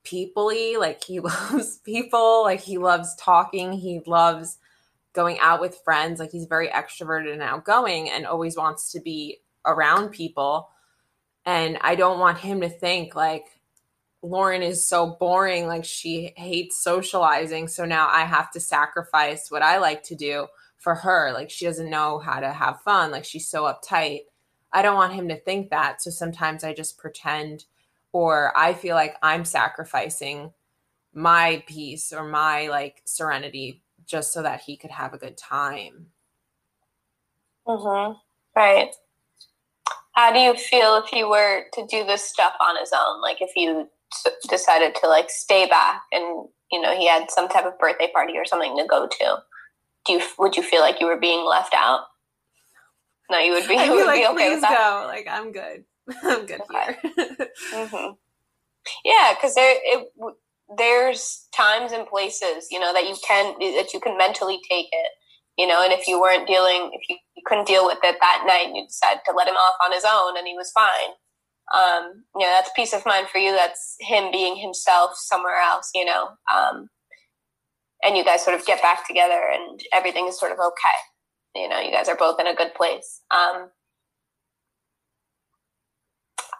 peoply, 0.05 0.79
like 0.79 1.03
he 1.03 1.19
loves 1.19 1.79
people, 1.79 2.43
like 2.43 2.61
he 2.61 2.77
loves 2.77 3.13
talking, 3.15 3.73
he 3.73 3.99
loves 4.07 4.57
going 5.11 5.37
out 5.41 5.59
with 5.59 5.81
friends, 5.83 6.21
like 6.21 6.31
he's 6.31 6.45
very 6.45 6.69
extroverted 6.69 7.33
and 7.33 7.41
outgoing 7.41 8.09
and 8.09 8.25
always 8.25 8.55
wants 8.55 8.93
to 8.93 9.01
be 9.01 9.41
around 9.65 10.11
people. 10.11 10.69
And 11.45 11.77
I 11.81 11.95
don't 11.95 12.19
want 12.19 12.37
him 12.37 12.61
to 12.61 12.69
think 12.69 13.15
like, 13.15 13.43
Lauren 14.21 14.63
is 14.63 14.87
so 14.87 15.17
boring. 15.19 15.67
Like 15.67 15.83
she 15.83 16.31
hates 16.37 16.81
socializing. 16.81 17.67
So 17.67 17.83
now 17.83 18.07
I 18.09 18.21
have 18.21 18.49
to 18.51 18.61
sacrifice 18.61 19.51
what 19.51 19.61
I 19.61 19.79
like 19.79 20.03
to 20.03 20.15
do 20.15 20.47
for 20.77 20.95
her. 20.95 21.33
Like 21.33 21.49
she 21.49 21.65
doesn't 21.65 21.89
know 21.89 22.19
how 22.19 22.39
to 22.39 22.53
have 22.53 22.79
fun. 22.79 23.11
Like 23.11 23.25
she's 23.25 23.49
so 23.49 23.63
uptight. 23.63 24.21
I 24.73 24.81
don't 24.81 24.95
want 24.95 25.13
him 25.13 25.29
to 25.29 25.39
think 25.39 25.69
that. 25.69 26.01
So 26.01 26.09
sometimes 26.09 26.63
I 26.63 26.73
just 26.73 26.97
pretend 26.97 27.65
or 28.11 28.55
I 28.57 28.73
feel 28.73 28.95
like 28.95 29.15
I'm 29.23 29.45
sacrificing 29.45 30.51
my 31.13 31.63
peace 31.67 32.11
or 32.11 32.23
my 32.25 32.67
like 32.67 33.01
serenity 33.05 33.83
just 34.05 34.33
so 34.33 34.41
that 34.43 34.61
he 34.61 34.77
could 34.77 34.91
have 34.91 35.13
a 35.13 35.17
good 35.17 35.37
time. 35.37 36.07
Mhm. 37.67 38.19
Right. 38.55 38.91
How 40.13 40.31
do 40.31 40.39
you 40.39 40.55
feel 40.55 40.97
if 40.97 41.09
he 41.09 41.23
were 41.23 41.65
to 41.73 41.87
do 41.87 42.03
this 42.05 42.23
stuff 42.23 42.53
on 42.59 42.77
his 42.79 42.91
own? 42.93 43.21
Like 43.21 43.41
if 43.41 43.55
you 43.55 43.89
decided 44.49 44.95
to 44.95 45.07
like 45.07 45.29
stay 45.29 45.67
back 45.67 46.03
and 46.11 46.47
you 46.71 46.79
know 46.81 46.95
he 46.95 47.07
had 47.07 47.31
some 47.31 47.49
type 47.49 47.65
of 47.65 47.77
birthday 47.79 48.09
party 48.13 48.37
or 48.37 48.45
something 48.45 48.77
to 48.77 48.85
go 48.85 49.07
to 49.07 49.37
do 50.05 50.13
you 50.13 50.21
would 50.37 50.55
you 50.55 50.63
feel 50.63 50.81
like 50.81 50.99
you 50.99 51.07
were 51.07 51.19
being 51.19 51.45
left 51.45 51.73
out 51.73 52.01
no 53.29 53.39
you 53.39 53.53
would 53.53 53.67
be, 53.67 53.75
I'd 53.77 53.87
be 53.87 53.95
would 53.95 54.05
like, 54.05 54.21
be 54.21 54.27
okay 54.27 54.49
please 54.49 54.61
go 54.61 55.05
like 55.07 55.27
i'm 55.29 55.51
good 55.51 55.83
i'm 56.23 56.45
good 56.45 56.61
okay. 56.61 56.97
here 57.01 57.47
mm-hmm. 57.73 58.11
yeah 59.05 59.33
because 59.33 59.55
there 59.55 59.75
it, 59.77 60.07
there's 60.77 61.47
times 61.55 61.91
and 61.91 62.07
places 62.07 62.67
you 62.71 62.79
know 62.79 62.93
that 62.93 63.07
you 63.07 63.15
can 63.25 63.53
that 63.77 63.93
you 63.93 63.99
can 63.99 64.17
mentally 64.17 64.59
take 64.69 64.87
it 64.91 65.11
you 65.57 65.67
know 65.67 65.83
and 65.83 65.93
if 65.93 66.07
you 66.07 66.19
weren't 66.19 66.47
dealing 66.47 66.91
if 66.93 67.07
you, 67.09 67.17
you 67.35 67.43
couldn't 67.45 67.67
deal 67.67 67.85
with 67.85 67.99
it 68.03 68.17
that 68.21 68.43
night 68.47 68.67
and 68.67 68.77
you 68.77 68.85
decided 68.85 69.21
to 69.25 69.33
let 69.35 69.47
him 69.47 69.55
off 69.55 69.75
on 69.83 69.91
his 69.91 70.05
own 70.05 70.37
and 70.37 70.47
he 70.47 70.55
was 70.55 70.71
fine 70.71 71.13
um, 71.73 72.23
you 72.35 72.45
know, 72.45 72.51
that's 72.51 72.71
peace 72.75 72.93
of 72.93 73.05
mind 73.05 73.27
for 73.29 73.37
you. 73.37 73.51
That's 73.51 73.95
him 73.99 74.31
being 74.31 74.57
himself 74.57 75.11
somewhere 75.15 75.59
else, 75.59 75.89
you 75.95 76.05
know. 76.05 76.29
Um, 76.53 76.89
and 78.03 78.17
you 78.17 78.23
guys 78.23 78.43
sort 78.43 78.59
of 78.59 78.65
get 78.65 78.81
back 78.81 79.07
together 79.07 79.41
and 79.51 79.79
everything 79.93 80.27
is 80.27 80.39
sort 80.39 80.51
of 80.51 80.59
okay. 80.59 80.97
You 81.55 81.69
know, 81.69 81.79
you 81.79 81.91
guys 81.91 82.09
are 82.09 82.15
both 82.15 82.39
in 82.39 82.47
a 82.47 82.55
good 82.55 82.73
place. 82.73 83.21
Um, 83.31 83.69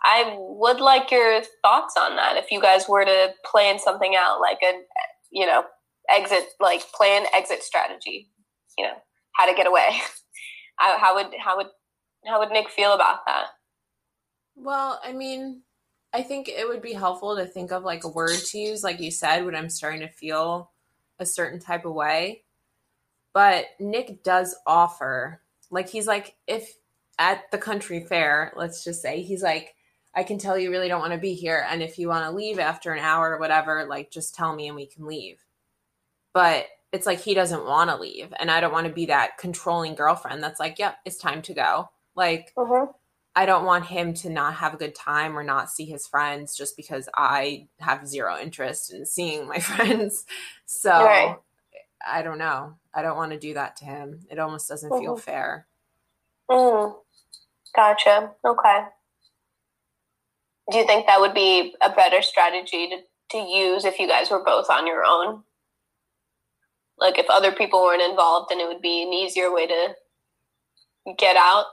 I 0.04 0.36
would 0.38 0.80
like 0.80 1.10
your 1.12 1.42
thoughts 1.64 1.96
on 2.00 2.16
that. 2.18 2.38
If 2.38 2.52
you 2.52 2.62
guys 2.62 2.88
were 2.88 3.06
to 3.06 3.34
plan 3.50 3.80
something 3.80 4.16
out, 4.18 4.42
like 4.42 4.60
a, 4.64 4.82
you 5.32 5.46
know, 5.46 5.64
exit, 6.10 6.44
like 6.60 6.82
plan 6.94 7.26
exit 7.34 7.64
strategy, 7.64 8.30
you 8.78 8.86
know, 8.86 8.94
how 9.36 9.50
to 9.50 9.56
get 9.56 9.66
away. 9.68 9.90
how 10.76 11.16
would 11.16 11.34
how 11.40 11.58
would 11.58 11.68
how 12.26 12.40
would 12.40 12.52
Nick 12.52 12.70
feel 12.70 12.94
about 12.94 13.20
that? 13.26 13.46
Well, 14.56 15.00
I 15.04 15.14
mean, 15.14 15.62
I 16.14 16.22
think 16.22 16.48
it 16.48 16.68
would 16.68 16.82
be 16.82 16.94
helpful 16.94 17.36
to 17.38 17.46
think 17.46 17.72
of 17.72 17.84
like 17.84 18.04
a 18.04 18.10
word 18.10 18.38
to 18.38 18.58
use, 18.58 18.84
like 18.84 19.00
you 19.00 19.10
said, 19.10 19.46
when 19.46 19.56
I'm 19.56 19.70
starting 19.70 20.02
to 20.02 20.10
feel 20.10 20.72
a 21.20 21.26
certain 21.26 21.60
type 21.60 21.86
of 21.86 21.94
way. 21.94 22.43
But 23.34 23.66
Nick 23.80 24.24
does 24.24 24.56
offer, 24.66 25.42
like, 25.72 25.90
he's 25.90 26.08
like, 26.08 26.36
if 26.48 26.78
at 27.18 27.50
the 27.52 27.58
country 27.58 28.02
fair, 28.02 28.54
let's 28.56 28.84
just 28.84 29.02
say, 29.02 29.22
he's 29.22 29.44
like, 29.44 29.76
I 30.16 30.24
can 30.24 30.38
tell 30.38 30.58
you 30.58 30.70
really 30.70 30.88
don't 30.88 31.02
want 31.02 31.14
to 31.14 31.20
be 31.20 31.34
here. 31.34 31.66
And 31.68 31.82
if 31.82 31.98
you 31.98 32.08
want 32.08 32.26
to 32.26 32.32
leave 32.32 32.60
after 32.60 32.94
an 32.94 33.00
hour 33.00 33.32
or 33.32 33.40
whatever, 33.40 33.86
like, 33.86 34.12
just 34.12 34.36
tell 34.36 34.56
me 34.56 34.68
and 34.68 34.76
we 34.76 34.86
can 34.86 35.08
leave. 35.08 35.44
But 36.34 36.68
it's 36.92 37.08
like 37.08 37.20
he 37.20 37.34
doesn't 37.34 37.66
want 37.66 37.90
to 37.90 37.98
leave. 37.98 38.32
And 38.40 38.52
I 38.52 38.62
don't 38.62 38.72
want 38.72 38.86
to 38.88 38.94
be 38.94 39.08
that 39.08 39.40
controlling 39.40 39.96
girlfriend 39.96 40.44
that's 40.44 40.60
like, 40.60 40.78
yep, 40.78 40.98
it's 41.06 41.18
time 41.18 41.42
to 41.44 41.54
go. 41.54 41.90
Like, 42.16 42.54
uh-huh. 42.56 42.88
I 43.36 43.48
don't 43.48 43.66
want 43.66 43.86
him 43.86 44.14
to 44.16 44.30
not 44.30 44.54
have 44.56 44.76
a 44.76 44.78
good 44.78 44.94
time 44.94 45.36
or 45.36 45.44
not 45.44 45.72
see 45.72 45.86
his 45.86 46.06
friends 46.06 46.56
just 46.56 46.78
because 46.78 47.10
I 47.16 47.68
have 47.80 48.08
zero 48.08 48.38
interest 48.40 48.94
in 48.94 49.08
seeing 49.08 49.48
my 49.48 49.60
friends. 49.60 50.26
So 50.66 50.92
right. 50.92 51.38
I 52.06 52.22
don't 52.22 52.38
know. 52.38 52.76
I 52.94 53.02
don't 53.02 53.18
want 53.18 53.32
to 53.32 53.40
do 53.40 53.54
that 53.54 53.76
to 53.78 53.86
him. 53.86 54.20
It 54.30 54.40
almost 54.40 54.68
doesn't 54.68 54.90
mm-hmm. 54.90 55.04
feel 55.04 55.18
fair. 55.18 55.68
Mm. 56.50 56.96
Gotcha. 57.76 58.32
Okay. 58.46 58.84
Do 60.72 60.78
you 60.78 60.86
think 60.86 61.08
that 61.08 61.20
would 61.20 61.34
be 61.34 61.76
a 61.82 61.90
better 61.90 62.22
strategy 62.22 62.90
to, 62.90 62.98
to 63.32 63.38
use 63.38 63.86
if 63.86 64.00
you 64.00 64.08
guys 64.08 64.30
were 64.30 64.44
both 64.44 64.70
on 64.70 64.88
your 64.88 65.04
own? 65.06 65.44
Like 66.98 67.18
if 67.18 67.26
other 67.30 67.52
people 67.52 67.82
weren't 67.82 68.02
involved, 68.02 68.50
then 68.50 68.60
it 68.60 68.68
would 68.68 68.82
be 68.82 69.04
an 69.04 69.12
easier 69.12 69.54
way 69.54 69.68
to 69.68 69.96
get 71.18 71.36
out 71.36 71.66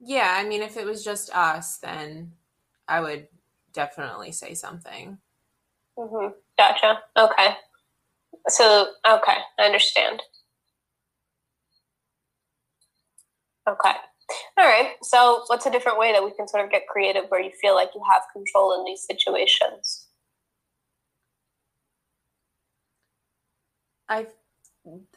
yeah, 0.00 0.34
I 0.36 0.48
mean, 0.48 0.62
if 0.62 0.76
it 0.76 0.86
was 0.86 1.04
just 1.04 1.30
us, 1.36 1.76
then 1.76 2.32
I 2.88 3.00
would 3.00 3.28
definitely 3.72 4.32
say 4.32 4.54
something. 4.54 5.18
Mm-hmm. 5.98 6.32
Gotcha. 6.56 7.00
Okay. 7.16 7.56
So, 8.48 8.88
okay, 9.08 9.36
I 9.58 9.62
understand. 9.64 10.22
Okay. 13.68 13.92
All 14.58 14.64
right. 14.64 14.92
So, 15.02 15.42
what's 15.48 15.66
a 15.66 15.70
different 15.70 15.98
way 15.98 16.12
that 16.12 16.24
we 16.24 16.32
can 16.32 16.48
sort 16.48 16.64
of 16.64 16.70
get 16.70 16.86
creative 16.88 17.24
where 17.28 17.40
you 17.40 17.50
feel 17.60 17.74
like 17.74 17.90
you 17.94 18.02
have 18.10 18.22
control 18.32 18.78
in 18.78 18.84
these 18.84 19.04
situations? 19.04 20.06
I 24.08 24.26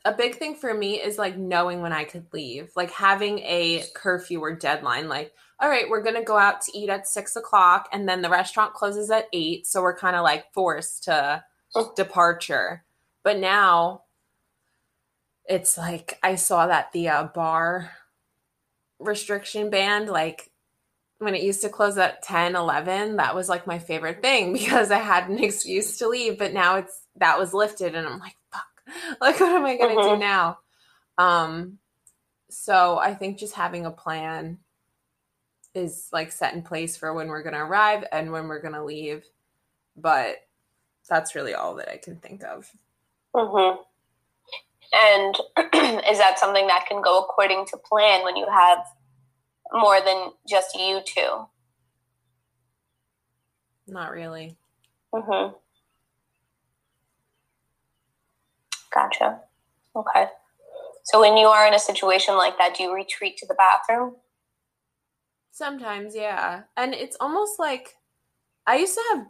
a 0.05 0.13
big 0.13 0.35
thing 0.35 0.55
for 0.55 0.73
me 0.73 0.99
is 1.01 1.17
like 1.17 1.37
knowing 1.37 1.81
when 1.81 1.93
I 1.93 2.03
could 2.03 2.25
leave, 2.33 2.71
like 2.75 2.91
having 2.91 3.39
a 3.39 3.83
curfew 3.95 4.39
or 4.41 4.53
deadline. 4.53 5.07
Like, 5.07 5.31
all 5.59 5.69
right, 5.69 5.89
we're 5.89 6.03
gonna 6.03 6.23
go 6.23 6.37
out 6.37 6.61
to 6.63 6.77
eat 6.77 6.89
at 6.89 7.07
six 7.07 7.35
o'clock, 7.35 7.87
and 7.91 8.07
then 8.07 8.21
the 8.21 8.29
restaurant 8.29 8.73
closes 8.73 9.09
at 9.09 9.27
eight, 9.33 9.65
so 9.65 9.81
we're 9.81 9.97
kind 9.97 10.15
of 10.15 10.23
like 10.23 10.51
forced 10.53 11.05
to 11.05 11.43
mm. 11.75 11.95
departure. 11.95 12.83
But 13.23 13.39
now 13.39 14.03
it's 15.45 15.77
like 15.77 16.19
I 16.23 16.35
saw 16.35 16.67
that 16.67 16.91
the 16.91 17.09
uh, 17.09 17.23
bar 17.25 17.91
restriction 18.99 19.69
band 19.69 20.07
like 20.09 20.49
when 21.17 21.35
it 21.35 21.43
used 21.43 21.61
to 21.61 21.69
close 21.69 21.97
at 21.97 22.21
10 22.23 22.55
11 22.55 23.17
that 23.17 23.35
was 23.35 23.49
like 23.49 23.67
my 23.67 23.79
favorite 23.79 24.21
thing 24.21 24.53
because 24.59 24.91
i 24.91 24.97
had 24.97 25.29
an 25.29 25.43
excuse 25.43 25.97
to 25.97 26.07
leave 26.07 26.37
but 26.37 26.53
now 26.53 26.77
it's 26.77 27.01
that 27.17 27.37
was 27.37 27.53
lifted 27.53 27.95
and 27.95 28.07
i'm 28.07 28.19
like 28.19 28.35
fuck. 28.51 28.63
Like 29.21 29.39
what 29.39 29.51
am 29.51 29.65
i 29.65 29.77
going 29.77 29.95
to 29.95 30.01
mm-hmm. 30.01 30.15
do 30.15 30.19
now? 30.19 30.59
Um 31.17 31.79
so 32.49 32.97
i 32.97 33.13
think 33.13 33.37
just 33.37 33.55
having 33.55 33.85
a 33.85 33.91
plan 33.91 34.59
is 35.73 36.09
like 36.11 36.31
set 36.31 36.53
in 36.53 36.61
place 36.61 36.95
for 36.95 37.13
when 37.13 37.27
we're 37.27 37.43
going 37.43 37.55
to 37.55 37.59
arrive 37.59 38.05
and 38.11 38.31
when 38.31 38.47
we're 38.47 38.61
going 38.61 38.75
to 38.75 38.83
leave 38.83 39.25
but 39.95 40.37
that's 41.09 41.33
really 41.33 41.53
all 41.53 41.75
that 41.75 41.89
i 41.89 41.97
can 41.97 42.17
think 42.17 42.43
of 42.43 42.69
mm-hmm. 43.35 43.81
and 44.93 45.35
is 46.05 46.17
that 46.17 46.39
something 46.39 46.67
that 46.67 46.85
can 46.87 47.01
go 47.01 47.19
according 47.23 47.65
to 47.67 47.77
plan 47.77 48.23
when 48.23 48.35
you 48.35 48.47
have 48.49 48.79
more 49.73 49.99
than 50.01 50.31
just 50.47 50.75
you 50.75 51.01
two? 51.05 51.45
Not 53.87 54.11
really. 54.11 54.55
Mhm. 55.13 55.55
Gotcha. 58.93 59.39
Okay. 59.95 60.27
So 61.03 61.19
when 61.19 61.37
you 61.37 61.47
are 61.47 61.67
in 61.67 61.73
a 61.73 61.79
situation 61.79 62.37
like 62.37 62.57
that, 62.57 62.75
do 62.75 62.83
you 62.83 62.93
retreat 62.93 63.37
to 63.37 63.47
the 63.47 63.55
bathroom? 63.55 64.15
Sometimes, 65.51 66.15
yeah. 66.15 66.63
And 66.77 66.93
it's 66.93 67.17
almost 67.19 67.59
like 67.59 67.95
I 68.65 68.77
used 68.77 68.95
to 68.95 69.03
have 69.11 69.25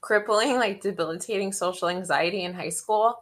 crippling, 0.00 0.56
like 0.56 0.80
debilitating 0.80 1.52
social 1.52 1.88
anxiety 1.88 2.44
in 2.44 2.54
high 2.54 2.68
school. 2.68 3.16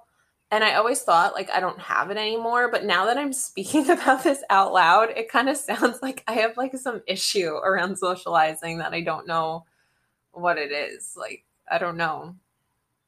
And 0.51 0.63
I 0.63 0.75
always 0.75 1.03
thought 1.03 1.35
like 1.35 1.51
I 1.51 1.61
don't 1.61 1.79
have 1.81 2.11
it 2.11 2.17
anymore, 2.17 2.71
but 2.71 2.85
now 2.85 3.07
that 3.07 3.19
I'm 3.19 3.33
speaking 3.33 3.91
about 3.91 4.23
this 4.23 4.43
out 4.51 4.73
loud, 4.73 5.11
it 5.11 5.31
kind 5.31 5.49
of 5.49 5.57
sounds 5.57 6.01
like 6.03 6.23
I 6.27 6.35
have 6.35 6.57
like 6.57 6.77
some 6.77 7.03
issue 7.07 7.49
around 7.49 7.99
socializing 7.99 8.79
that 8.79 8.93
I 8.93 9.01
don't 9.01 9.27
know 9.27 9.65
what 10.33 10.59
it 10.59 10.71
is. 10.71 11.15
Like 11.17 11.45
I 11.71 11.79
don't 11.79 11.97
know. 11.97 12.37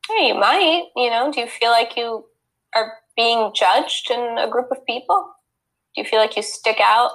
Hey, 0.08 0.28
you 0.28 0.34
might, 0.34 0.84
you 0.96 1.10
know, 1.10 1.30
do 1.30 1.40
you 1.40 1.46
feel 1.46 1.70
like 1.70 1.96
you 1.96 2.24
are 2.74 2.94
being 3.14 3.52
judged 3.54 4.10
in 4.10 4.38
a 4.38 4.48
group 4.48 4.70
of 4.70 4.84
people? 4.86 5.30
Do 5.94 6.00
you 6.00 6.08
feel 6.08 6.18
like 6.18 6.36
you 6.36 6.42
stick 6.42 6.78
out? 6.82 7.10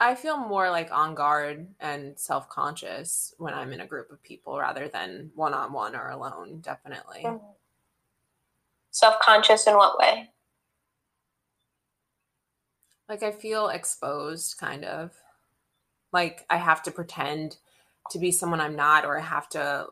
I 0.00 0.14
feel 0.14 0.36
more 0.36 0.70
like 0.70 0.90
on 0.92 1.14
guard 1.14 1.68
and 1.80 2.18
self 2.18 2.48
conscious 2.48 3.34
when 3.38 3.54
I'm 3.54 3.72
in 3.72 3.80
a 3.80 3.86
group 3.86 4.10
of 4.10 4.22
people 4.22 4.58
rather 4.58 4.88
than 4.88 5.30
one 5.34 5.54
on 5.54 5.72
one 5.72 5.94
or 5.94 6.10
alone, 6.10 6.60
definitely. 6.60 7.22
Mm-hmm. 7.24 7.44
Self 8.90 9.16
conscious 9.20 9.66
in 9.66 9.74
what 9.76 9.98
way? 9.98 10.30
Like 13.08 13.22
I 13.22 13.30
feel 13.30 13.68
exposed, 13.68 14.58
kind 14.58 14.84
of. 14.84 15.12
Like 16.12 16.44
I 16.50 16.56
have 16.56 16.82
to 16.84 16.90
pretend 16.90 17.56
to 18.10 18.18
be 18.18 18.30
someone 18.30 18.60
I'm 18.60 18.76
not, 18.76 19.04
or 19.04 19.18
I 19.18 19.22
have 19.22 19.48
to 19.50 19.86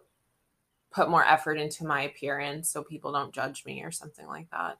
put 0.92 1.08
more 1.08 1.24
effort 1.24 1.58
into 1.58 1.86
my 1.86 2.02
appearance 2.02 2.68
so 2.68 2.82
people 2.82 3.12
don't 3.12 3.32
judge 3.32 3.64
me 3.64 3.82
or 3.82 3.90
something 3.90 4.26
like 4.26 4.50
that. 4.50 4.78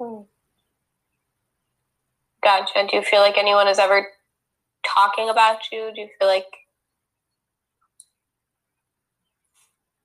Hmm. 0.00 0.22
Gotcha. 2.42 2.86
Do 2.90 2.96
you 2.96 3.02
feel 3.02 3.20
like 3.20 3.36
anyone 3.36 3.66
has 3.66 3.78
ever 3.78 4.06
talking 4.94 5.28
about 5.28 5.58
you? 5.72 5.90
Do 5.94 6.02
you 6.02 6.08
feel 6.18 6.28
like. 6.28 6.46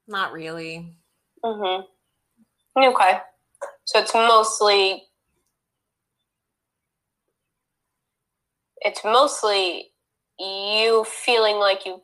Not 0.08 0.34
really. 0.34 0.96
Hmm. 1.44 1.82
Okay. 2.78 3.20
So 3.86 4.00
it's 4.00 4.14
mostly 4.14 5.04
it's 8.82 9.04
mostly 9.04 9.92
you 10.40 11.06
feeling 11.06 11.56
like 11.56 11.86
you 11.86 12.02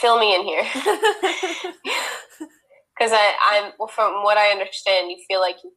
fill 0.00 0.18
me 0.18 0.34
in 0.34 0.42
here 0.42 0.62
because 2.98 3.12
I, 3.12 3.72
I'm 3.78 3.88
from 3.88 4.22
what 4.22 4.38
I 4.38 4.50
understand, 4.50 5.10
you 5.10 5.18
feel 5.26 5.40
like 5.40 5.56
you, 5.64 5.72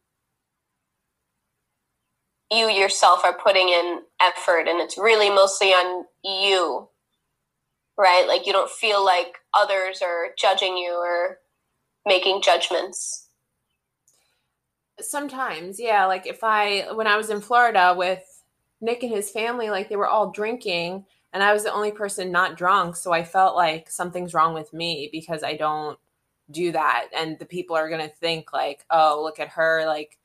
you 2.52 2.70
yourself 2.70 3.24
are 3.24 3.38
putting 3.38 3.70
in 3.70 4.02
effort, 4.22 4.68
and 4.68 4.80
it's 4.80 4.98
really 4.98 5.30
mostly 5.30 5.70
on 5.70 6.06
you 6.24 6.90
right? 7.98 8.26
Like 8.28 8.46
you 8.46 8.54
don't 8.54 8.70
feel 8.70 9.04
like 9.04 9.40
others 9.54 10.02
are 10.02 10.30
judging 10.38 10.78
you 10.78 10.94
or 10.94 11.40
making 12.06 12.42
judgments. 12.42 13.28
Sometimes, 15.00 15.80
yeah. 15.80 16.06
Like 16.06 16.28
if 16.28 16.44
I, 16.44 16.94
when 16.94 17.08
I 17.08 17.18
was 17.18 17.30
in 17.30 17.42
Florida 17.42 17.94
with 17.98 18.44
Nick 18.82 19.04
and 19.04 19.12
his 19.12 19.32
family, 19.32 19.70
like 19.70 19.90
they 19.90 19.96
were 19.96 20.08
all 20.08 20.32
drinking 20.32 21.06
and 21.34 21.44
I 21.44 21.54
was 21.54 21.64
the 21.64 21.74
only 21.74 21.92
person 21.92 22.32
not 22.32 22.58
drunk. 22.58 22.96
So 22.96 23.12
I 23.12 23.24
felt 23.24 23.56
like 23.56 23.90
something's 23.90 24.34
wrong 24.34 24.54
with 24.54 24.74
me 24.74 25.10
because 25.12 25.44
I 25.44 25.56
don't 25.58 26.00
do 26.50 26.72
that. 26.72 27.08
And 27.16 27.38
the 27.38 27.46
people 27.46 27.76
are 27.76 27.90
going 27.90 28.08
to 28.08 28.16
think, 28.16 28.54
like, 28.54 28.86
oh, 28.90 29.22
look 29.22 29.40
at 29.40 29.50
her. 29.50 29.84
Like 29.86 30.18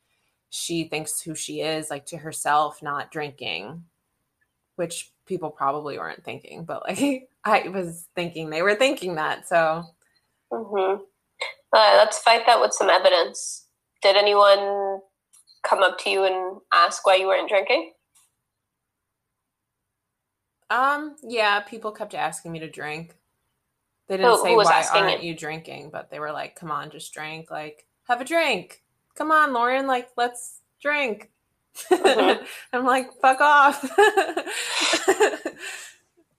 she 0.55 0.85
thinks 0.85 1.19
who 1.19 1.35
she 1.35 1.63
is, 1.63 1.89
like 1.89 2.05
to 2.05 2.19
herself, 2.19 2.83
not 2.83 3.11
drinking, 3.11 3.85
which 4.77 5.11
people 5.25 5.49
probably 5.49 5.99
weren't 5.99 6.25
thinking, 6.25 6.65
but 6.65 6.83
like 6.87 7.27
I 7.45 7.69
was 7.69 8.07
thinking 8.15 8.51
they 8.51 8.61
were 8.61 8.75
thinking 8.75 9.15
that. 9.15 9.49
So, 9.49 9.83
mm-hmm. 10.53 11.03
uh, 11.73 11.95
let's 11.97 12.19
fight 12.19 12.43
that 12.47 12.61
with 12.61 12.75
some 12.75 12.91
evidence. 12.91 13.67
Did 14.03 14.17
anyone 14.17 15.01
come 15.65 15.83
up 15.83 15.99
to 16.01 16.11
you 16.11 16.25
and 16.25 16.61
ask 16.75 17.07
why 17.07 17.17
you 17.17 17.29
weren't 17.29 17.49
drinking? 17.49 17.93
Um, 20.69 21.17
yeah, 21.23 21.61
people 21.61 21.93
kept 21.93 22.15
asking 22.15 22.53
me 22.53 22.59
to 22.59 22.69
drink. 22.71 23.17
They 24.09 24.19
didn't 24.19 24.33
who, 24.33 24.43
say 24.43 24.51
who 24.51 24.57
why 24.59 24.85
aren't 24.93 25.23
you? 25.23 25.31
you 25.31 25.39
drinking, 25.39 25.89
but 25.91 26.11
they 26.11 26.21
were 26.21 26.33
like, 26.33 26.57
"Come 26.57 26.71
on, 26.71 26.91
just 26.91 27.15
drink. 27.15 27.51
Like, 27.51 27.87
have 28.07 28.21
a 28.21 28.25
drink. 28.25 28.82
Come 29.17 29.31
on, 29.31 29.53
Lauren. 29.53 29.87
Like, 29.87 30.09
let's 30.17 30.61
drink." 30.81 31.31
Mm-hmm. 31.91 32.45
I'm 32.73 32.85
like, 32.85 33.11
fuck 33.21 33.41
off. 33.41 33.83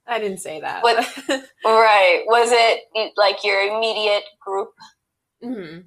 I 0.05 0.19
didn't 0.19 0.39
say 0.39 0.59
that. 0.61 0.83
What, 0.83 0.97
right. 1.65 2.23
Was 2.27 2.49
it 2.51 3.13
like 3.17 3.43
your 3.43 3.61
immediate 3.61 4.23
group? 4.39 4.71
Mm-hmm. 5.43 5.79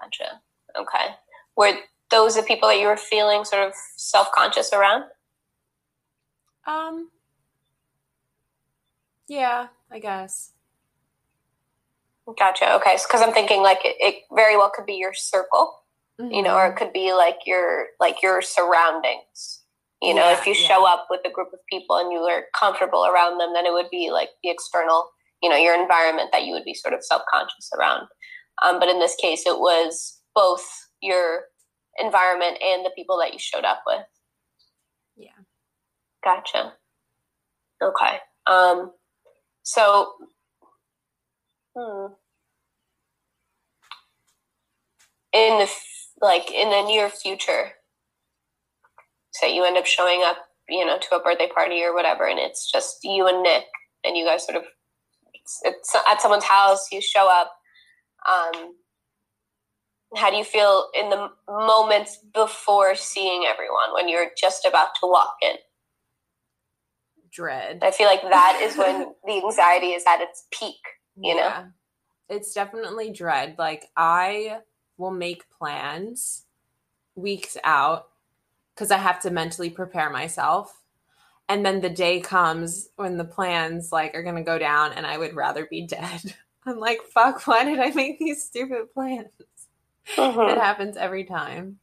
Gotcha. 0.00 0.40
Okay. 0.78 1.14
Were 1.56 1.72
those 2.10 2.36
the 2.36 2.42
people 2.42 2.68
that 2.68 2.78
you 2.78 2.86
were 2.86 2.96
feeling 2.96 3.44
sort 3.44 3.66
of 3.66 3.72
self 3.96 4.30
conscious 4.32 4.72
around? 4.72 5.04
Um, 6.66 7.10
yeah, 9.28 9.68
I 9.90 9.98
guess. 9.98 10.52
Gotcha. 12.38 12.74
Okay. 12.76 12.96
Because 13.06 13.20
I'm 13.20 13.34
thinking 13.34 13.62
like 13.62 13.84
it, 13.84 13.96
it 14.00 14.14
very 14.34 14.56
well 14.56 14.70
could 14.74 14.86
be 14.86 14.94
your 14.94 15.12
circle 15.12 15.83
mm-hmm. 16.20 16.32
you 16.32 16.42
know 16.42 16.54
or 16.54 16.66
it 16.66 16.70
mm-hmm. 16.70 16.78
could 16.78 16.92
be 16.92 17.12
like 17.12 17.38
your 17.46 17.86
like 18.00 18.22
your 18.22 18.42
surroundings 18.42 19.62
you 20.02 20.14
know 20.14 20.28
yeah, 20.28 20.38
if 20.38 20.46
you 20.46 20.54
yeah. 20.54 20.68
show 20.68 20.86
up 20.86 21.06
with 21.10 21.20
a 21.26 21.30
group 21.30 21.48
of 21.52 21.60
people 21.70 21.96
and 21.96 22.12
you 22.12 22.18
are 22.18 22.44
comfortable 22.58 23.06
around 23.06 23.38
them 23.38 23.52
then 23.54 23.66
it 23.66 23.72
would 23.72 23.90
be 23.90 24.10
like 24.10 24.30
the 24.42 24.50
external 24.50 25.10
you 25.42 25.48
know 25.48 25.56
your 25.56 25.80
environment 25.80 26.30
that 26.32 26.44
you 26.44 26.52
would 26.52 26.64
be 26.64 26.74
sort 26.74 26.94
of 26.94 27.04
self-conscious 27.04 27.70
around 27.78 28.06
um, 28.62 28.78
but 28.78 28.88
in 28.88 29.00
this 29.00 29.16
case 29.20 29.42
it 29.46 29.58
was 29.58 30.20
both 30.34 30.64
your 31.00 31.44
environment 31.98 32.58
and 32.62 32.84
the 32.84 32.92
people 32.96 33.18
that 33.18 33.32
you 33.32 33.38
showed 33.38 33.64
up 33.64 33.82
with 33.86 34.04
yeah 35.16 35.28
gotcha 36.24 36.72
okay 37.82 38.18
um 38.46 38.90
so 39.62 40.12
hmm. 41.76 42.06
in 45.32 45.58
the 45.58 45.70
like 46.24 46.50
in 46.50 46.70
the 46.70 46.82
near 46.82 47.08
future. 47.08 47.72
Say 49.32 49.54
you 49.54 49.64
end 49.64 49.76
up 49.76 49.86
showing 49.86 50.22
up 50.24 50.38
you 50.68 50.84
know 50.84 50.98
to 50.98 51.16
a 51.16 51.22
birthday 51.22 51.48
party 51.54 51.82
or 51.82 51.94
whatever 51.94 52.26
and 52.26 52.38
it's 52.38 52.70
just 52.70 52.98
you 53.02 53.26
and 53.26 53.42
nick 53.42 53.64
and 54.02 54.16
you 54.16 54.24
guys 54.24 54.46
sort 54.46 54.56
of 54.56 54.64
it's, 55.34 55.60
it's 55.64 55.94
at 56.10 56.22
someone's 56.22 56.44
house 56.44 56.86
you 56.90 57.02
show 57.02 57.28
up 57.30 57.52
um, 58.26 58.72
how 60.16 60.30
do 60.30 60.36
you 60.36 60.44
feel 60.44 60.88
in 60.98 61.10
the 61.10 61.28
moments 61.46 62.18
before 62.32 62.94
seeing 62.94 63.44
everyone 63.46 63.92
when 63.92 64.08
you're 64.08 64.30
just 64.40 64.64
about 64.64 64.94
to 64.94 65.06
walk 65.06 65.34
in? 65.42 65.56
Dread. 67.30 67.80
I 67.82 67.90
feel 67.90 68.06
like 68.06 68.22
that 68.22 68.60
is 68.62 68.78
when 68.78 69.12
the 69.26 69.42
anxiety 69.44 69.88
is 69.88 70.04
at 70.08 70.22
its 70.22 70.46
peak 70.58 70.78
you 71.16 71.34
yeah. 71.34 71.42
know 71.42 71.64
it's 72.30 72.54
definitely 72.54 73.12
dread. 73.12 73.56
Like 73.58 73.84
i 73.96 74.58
will 74.96 75.10
make 75.10 75.48
plans 75.50 76.44
weeks 77.14 77.56
out 77.64 78.08
because 78.74 78.90
I 78.90 78.98
have 78.98 79.20
to 79.20 79.30
mentally 79.30 79.70
prepare 79.70 80.10
myself. 80.10 80.80
and 81.48 81.64
then 81.64 81.80
the 81.80 81.90
day 81.90 82.20
comes 82.20 82.88
when 82.96 83.16
the 83.18 83.24
plans 83.24 83.92
like 83.92 84.14
are 84.14 84.22
going 84.22 84.36
to 84.36 84.42
go 84.42 84.58
down 84.58 84.92
and 84.92 85.06
I 85.06 85.18
would 85.18 85.34
rather 85.34 85.66
be 85.66 85.86
dead. 85.86 86.34
I'm 86.66 86.80
like, 86.80 87.00
fuck, 87.12 87.46
why 87.46 87.64
did 87.64 87.78
I 87.78 87.90
make 87.90 88.18
these 88.18 88.42
stupid 88.42 88.92
plans? 88.94 89.28
Mm-hmm. 90.16 90.50
It 90.50 90.58
happens 90.58 90.96
every 90.96 91.24
time. 91.24 91.78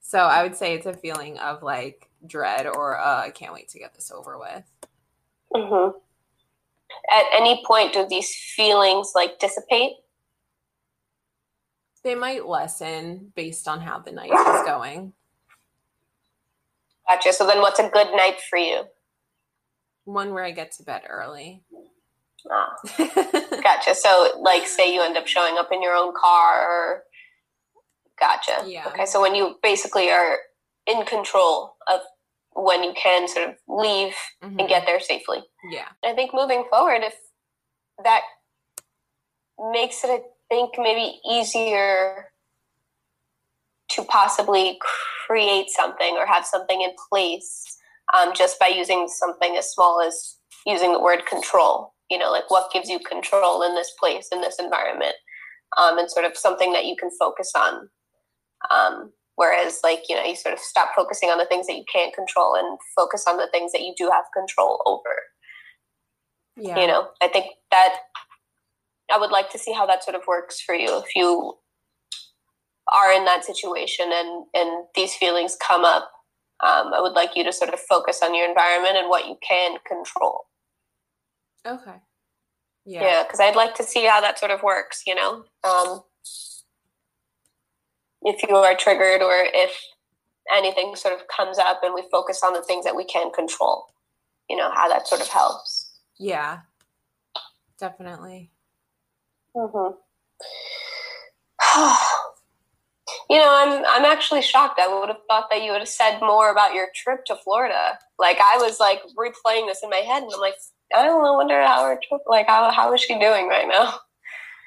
So 0.00 0.18
I 0.18 0.42
would 0.42 0.56
say 0.56 0.74
it's 0.74 0.86
a 0.86 0.92
feeling 0.92 1.38
of 1.38 1.62
like 1.62 2.10
dread 2.26 2.66
or 2.66 2.98
uh, 2.98 3.22
I 3.22 3.30
can't 3.30 3.54
wait 3.54 3.68
to 3.70 3.78
get 3.78 3.94
this 3.94 4.10
over 4.10 4.38
with. 4.38 4.64
Mm-hmm. 5.54 5.98
At 7.16 7.24
any 7.32 7.62
point, 7.66 7.92
do 7.92 8.06
these 8.08 8.34
feelings 8.34 9.12
like 9.14 9.38
dissipate? 9.38 9.92
They 12.02 12.14
might 12.14 12.46
lessen 12.46 13.32
based 13.34 13.68
on 13.68 13.80
how 13.80 13.98
the 13.98 14.12
night 14.12 14.30
is 14.30 14.66
going. 14.66 15.12
Gotcha. 17.08 17.32
So 17.32 17.46
then, 17.46 17.60
what's 17.60 17.78
a 17.78 17.88
good 17.88 18.14
night 18.14 18.40
for 18.48 18.58
you? 18.58 18.84
One 20.04 20.32
where 20.32 20.44
I 20.44 20.50
get 20.52 20.72
to 20.72 20.82
bed 20.82 21.02
early. 21.08 21.62
Ah. 22.50 22.74
gotcha. 23.62 23.94
So, 23.94 24.40
like, 24.40 24.66
say 24.66 24.94
you 24.94 25.02
end 25.02 25.16
up 25.16 25.26
showing 25.26 25.58
up 25.58 25.68
in 25.72 25.82
your 25.82 25.94
own 25.94 26.14
car. 26.14 26.70
Or... 26.70 27.02
Gotcha. 28.18 28.64
Yeah. 28.66 28.86
Okay. 28.88 29.04
So 29.06 29.20
when 29.20 29.34
you 29.34 29.56
basically 29.62 30.10
are 30.10 30.38
in 30.86 31.04
control 31.04 31.76
of 31.92 32.00
when 32.54 32.82
you 32.82 32.92
can 32.94 33.28
sort 33.28 33.48
of 33.48 33.54
leave 33.68 34.14
mm-hmm. 34.42 34.58
and 34.58 34.68
get 34.68 34.86
there 34.86 35.00
safely. 35.00 35.38
Yeah. 35.70 35.86
I 36.04 36.14
think 36.14 36.32
moving 36.34 36.64
forward, 36.70 37.02
if 37.02 37.14
that 38.02 38.22
makes 39.72 40.04
it, 40.04 40.10
I 40.10 40.20
think, 40.50 40.72
maybe 40.76 41.18
easier 41.28 42.26
to 43.92 44.04
possibly 44.04 44.78
create 45.26 45.70
something 45.70 46.16
or 46.18 46.26
have 46.26 46.44
something 46.44 46.82
in 46.82 46.90
place 47.10 47.78
um, 48.12 48.32
just 48.34 48.60
by 48.60 48.66
using 48.66 49.08
something 49.08 49.56
as 49.56 49.72
small 49.72 50.02
as 50.02 50.36
using 50.66 50.92
the 50.92 51.00
word 51.00 51.24
control. 51.26 51.94
You 52.10 52.18
know, 52.18 52.30
like 52.30 52.50
what 52.50 52.70
gives 52.72 52.90
you 52.90 52.98
control 52.98 53.62
in 53.62 53.74
this 53.74 53.92
place, 53.98 54.28
in 54.30 54.42
this 54.42 54.58
environment, 54.58 55.14
um, 55.78 55.96
and 55.96 56.10
sort 56.10 56.26
of 56.26 56.36
something 56.36 56.72
that 56.74 56.84
you 56.84 56.96
can 56.96 57.10
focus 57.18 57.52
on. 57.56 57.88
Um, 58.70 59.12
Whereas, 59.40 59.80
like, 59.82 60.02
you 60.06 60.14
know, 60.14 60.22
you 60.22 60.36
sort 60.36 60.52
of 60.52 60.58
stop 60.58 60.90
focusing 60.94 61.30
on 61.30 61.38
the 61.38 61.46
things 61.46 61.66
that 61.66 61.72
you 61.72 61.84
can't 61.90 62.14
control 62.14 62.56
and 62.56 62.78
focus 62.94 63.24
on 63.26 63.38
the 63.38 63.48
things 63.50 63.72
that 63.72 63.80
you 63.80 63.94
do 63.96 64.10
have 64.12 64.26
control 64.36 64.82
over. 64.84 65.16
Yeah. 66.58 66.78
You 66.78 66.86
know, 66.86 67.08
I 67.22 67.28
think 67.28 67.46
that 67.70 68.00
I 69.12 69.18
would 69.18 69.30
like 69.30 69.50
to 69.50 69.58
see 69.58 69.72
how 69.72 69.86
that 69.86 70.04
sort 70.04 70.16
of 70.16 70.22
works 70.26 70.60
for 70.60 70.74
you 70.74 70.98
if 70.98 71.14
you 71.14 71.54
are 72.92 73.12
in 73.12 73.24
that 73.24 73.44
situation 73.44 74.10
and, 74.12 74.46
and 74.54 74.84
these 74.94 75.14
feelings 75.14 75.56
come 75.66 75.84
up. 75.84 76.10
Um, 76.62 76.92
I 76.92 77.00
would 77.00 77.12
like 77.12 77.30
you 77.36 77.44
to 77.44 77.52
sort 77.52 77.72
of 77.72 77.80
focus 77.80 78.20
on 78.22 78.34
your 78.34 78.48
environment 78.48 78.96
and 78.96 79.08
what 79.08 79.26
you 79.26 79.36
can 79.46 79.78
control. 79.86 80.42
Okay. 81.66 81.96
Yeah. 82.84 83.02
Yeah, 83.02 83.22
because 83.22 83.40
I'd 83.40 83.56
like 83.56 83.74
to 83.76 83.82
see 83.82 84.04
how 84.06 84.20
that 84.20 84.38
sort 84.38 84.50
of 84.50 84.62
works, 84.62 85.02
you 85.06 85.14
know? 85.14 85.44
Um, 85.64 86.02
if 88.22 88.42
you 88.48 88.54
are 88.56 88.76
triggered 88.76 89.22
or 89.22 89.32
if 89.34 89.72
anything 90.54 90.94
sort 90.96 91.14
of 91.14 91.26
comes 91.28 91.58
up 91.58 91.80
and 91.82 91.94
we 91.94 92.02
focus 92.10 92.42
on 92.44 92.52
the 92.52 92.62
things 92.62 92.84
that 92.84 92.96
we 92.96 93.04
can 93.04 93.30
control 93.32 93.86
you 94.48 94.56
know 94.56 94.70
how 94.72 94.88
that 94.88 95.06
sort 95.06 95.20
of 95.20 95.28
helps 95.28 96.00
yeah 96.18 96.58
definitely 97.78 98.50
mm-hmm. 99.56 99.94
you 103.30 103.38
know 103.38 103.50
i'm 103.50 103.84
i'm 103.88 104.04
actually 104.04 104.42
shocked 104.42 104.80
i 104.80 104.88
would 104.88 105.08
have 105.08 105.18
thought 105.28 105.48
that 105.50 105.62
you 105.62 105.72
would 105.72 105.80
have 105.80 105.88
said 105.88 106.18
more 106.20 106.50
about 106.50 106.74
your 106.74 106.88
trip 106.94 107.24
to 107.24 107.36
florida 107.36 107.98
like 108.18 108.38
i 108.38 108.56
was 108.58 108.80
like 108.80 109.02
replaying 109.18 109.66
this 109.66 109.82
in 109.82 109.90
my 109.90 109.96
head 109.96 110.22
and 110.22 110.32
i'm 110.32 110.40
like 110.40 110.54
i 110.94 111.02
don't 111.04 111.22
know 111.22 111.34
wonder 111.34 111.62
how 111.62 111.84
her 111.84 111.98
trip 112.08 112.20
like 112.26 112.46
how, 112.46 112.70
how 112.70 112.92
is 112.92 113.00
she 113.00 113.18
doing 113.18 113.48
right 113.48 113.68
now 113.68 113.94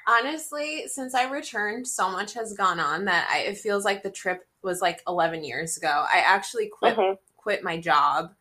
honestly, 0.06 0.86
since 0.88 1.14
I 1.14 1.30
returned, 1.30 1.86
so 1.86 2.10
much 2.10 2.34
has 2.34 2.52
gone 2.52 2.80
on 2.80 3.04
that 3.06 3.28
I, 3.30 3.40
it 3.40 3.58
feels 3.58 3.84
like 3.84 4.02
the 4.02 4.10
trip 4.10 4.46
was 4.62 4.80
like 4.80 5.02
11 5.06 5.44
years 5.44 5.76
ago. 5.76 5.88
I 6.08 6.18
actually 6.18 6.68
quit 6.68 6.96
mm-hmm. 6.96 7.14
quit 7.36 7.62
my 7.62 7.78
job 7.78 8.32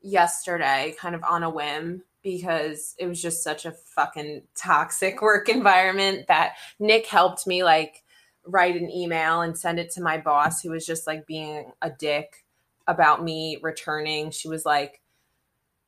yesterday, 0.00 0.94
kind 0.98 1.14
of 1.14 1.22
on 1.24 1.42
a 1.42 1.50
whim, 1.50 2.02
because 2.30 2.94
it 2.98 3.06
was 3.06 3.22
just 3.22 3.42
such 3.42 3.64
a 3.64 3.72
fucking 3.72 4.42
toxic 4.54 5.22
work 5.22 5.48
environment 5.48 6.26
that 6.28 6.56
Nick 6.78 7.06
helped 7.06 7.46
me 7.46 7.64
like 7.64 8.04
write 8.44 8.76
an 8.76 8.90
email 8.90 9.40
and 9.40 9.56
send 9.56 9.78
it 9.78 9.90
to 9.92 10.02
my 10.02 10.18
boss, 10.18 10.60
who 10.60 10.70
was 10.70 10.84
just 10.84 11.06
like 11.06 11.26
being 11.26 11.72
a 11.80 11.90
dick 11.90 12.44
about 12.86 13.24
me 13.24 13.58
returning. 13.62 14.30
She 14.30 14.48
was 14.48 14.66
like, 14.66 15.00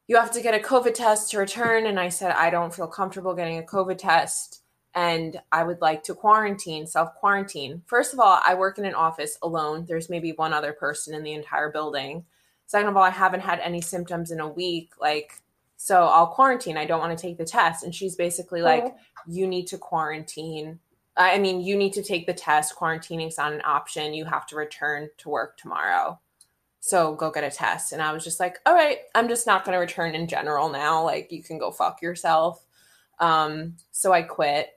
you 0.08 0.16
have 0.16 0.32
to 0.32 0.40
get 0.42 0.54
a 0.54 0.66
COVID 0.66 0.94
test 0.94 1.30
to 1.30 1.38
return. 1.38 1.86
And 1.86 2.00
I 2.00 2.08
said, 2.08 2.32
I 2.32 2.48
don't 2.48 2.74
feel 2.74 2.88
comfortable 2.88 3.34
getting 3.34 3.58
a 3.58 3.62
COVID 3.62 3.98
test 3.98 4.62
and 4.94 5.40
I 5.52 5.62
would 5.62 5.80
like 5.80 6.02
to 6.04 6.14
quarantine, 6.14 6.86
self 6.86 7.14
quarantine. 7.14 7.82
First 7.86 8.12
of 8.12 8.18
all, 8.18 8.40
I 8.44 8.54
work 8.54 8.78
in 8.78 8.84
an 8.84 8.94
office 8.94 9.38
alone. 9.42 9.84
There's 9.86 10.10
maybe 10.10 10.32
one 10.32 10.52
other 10.52 10.72
person 10.72 11.14
in 11.14 11.22
the 11.22 11.32
entire 11.32 11.70
building. 11.70 12.24
Second 12.66 12.88
of 12.88 12.96
all, 12.96 13.02
I 13.02 13.10
haven't 13.10 13.40
had 13.40 13.60
any 13.60 13.80
symptoms 13.80 14.30
in 14.30 14.40
a 14.40 14.48
week. 14.48 14.92
Like, 15.00 15.42
so 15.82 16.04
I'll 16.04 16.26
quarantine. 16.26 16.76
I 16.76 16.84
don't 16.84 17.00
want 17.00 17.16
to 17.16 17.20
take 17.20 17.38
the 17.38 17.44
test. 17.44 17.84
And 17.84 17.94
she's 17.94 18.14
basically 18.14 18.60
like, 18.60 18.84
oh. 18.84 18.94
you 19.26 19.46
need 19.46 19.66
to 19.68 19.78
quarantine. 19.78 20.78
I 21.16 21.38
mean, 21.38 21.62
you 21.62 21.74
need 21.74 21.94
to 21.94 22.02
take 22.02 22.26
the 22.26 22.34
test. 22.34 22.76
Quarantining 22.76 23.28
is 23.28 23.38
not 23.38 23.54
an 23.54 23.62
option. 23.64 24.12
You 24.12 24.26
have 24.26 24.46
to 24.48 24.56
return 24.56 25.08
to 25.18 25.30
work 25.30 25.56
tomorrow. 25.56 26.20
So 26.80 27.14
go 27.14 27.30
get 27.30 27.44
a 27.44 27.50
test. 27.50 27.92
And 27.92 28.02
I 28.02 28.12
was 28.12 28.24
just 28.24 28.40
like, 28.40 28.58
all 28.66 28.74
right, 28.74 28.98
I'm 29.14 29.28
just 29.28 29.46
not 29.46 29.64
going 29.64 29.74
to 29.74 29.80
return 29.80 30.14
in 30.14 30.28
general 30.28 30.68
now. 30.68 31.02
Like, 31.02 31.32
you 31.32 31.42
can 31.42 31.58
go 31.58 31.70
fuck 31.70 32.02
yourself. 32.02 32.64
Um, 33.18 33.76
so 33.90 34.12
I 34.12 34.22
quit 34.22 34.70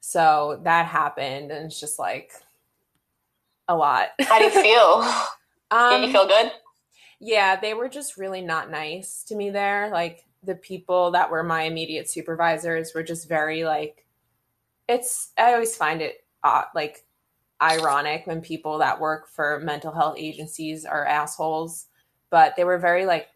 so 0.00 0.58
that 0.64 0.86
happened, 0.86 1.52
and 1.52 1.66
it's 1.66 1.78
just 1.78 1.98
like 1.98 2.32
a 3.68 3.76
lot. 3.76 4.08
How 4.20 4.38
do 4.38 4.44
you 4.44 4.50
feel? 4.62 5.14
um, 5.70 6.02
you 6.02 6.10
feel 6.10 6.26
good? 6.26 6.50
Yeah, 7.20 7.60
they 7.60 7.74
were 7.74 7.88
just 7.88 8.16
really 8.16 8.40
not 8.40 8.70
nice 8.70 9.22
to 9.24 9.36
me 9.36 9.50
there. 9.50 9.90
Like 9.90 10.24
the 10.42 10.54
people 10.54 11.10
that 11.10 11.30
were 11.30 11.42
my 11.42 11.62
immediate 11.62 12.08
supervisors 12.08 12.92
were 12.94 13.02
just 13.02 13.28
very 13.28 13.64
like. 13.64 14.06
It's 14.88 15.30
I 15.38 15.52
always 15.52 15.76
find 15.76 16.02
it 16.02 16.24
uh, 16.42 16.64
like 16.74 17.04
ironic 17.62 18.26
when 18.26 18.40
people 18.40 18.78
that 18.78 19.00
work 19.00 19.28
for 19.28 19.60
mental 19.60 19.92
health 19.92 20.16
agencies 20.18 20.84
are 20.84 21.04
assholes, 21.04 21.86
but 22.30 22.56
they 22.56 22.64
were 22.64 22.78
very 22.78 23.06
like 23.06 23.28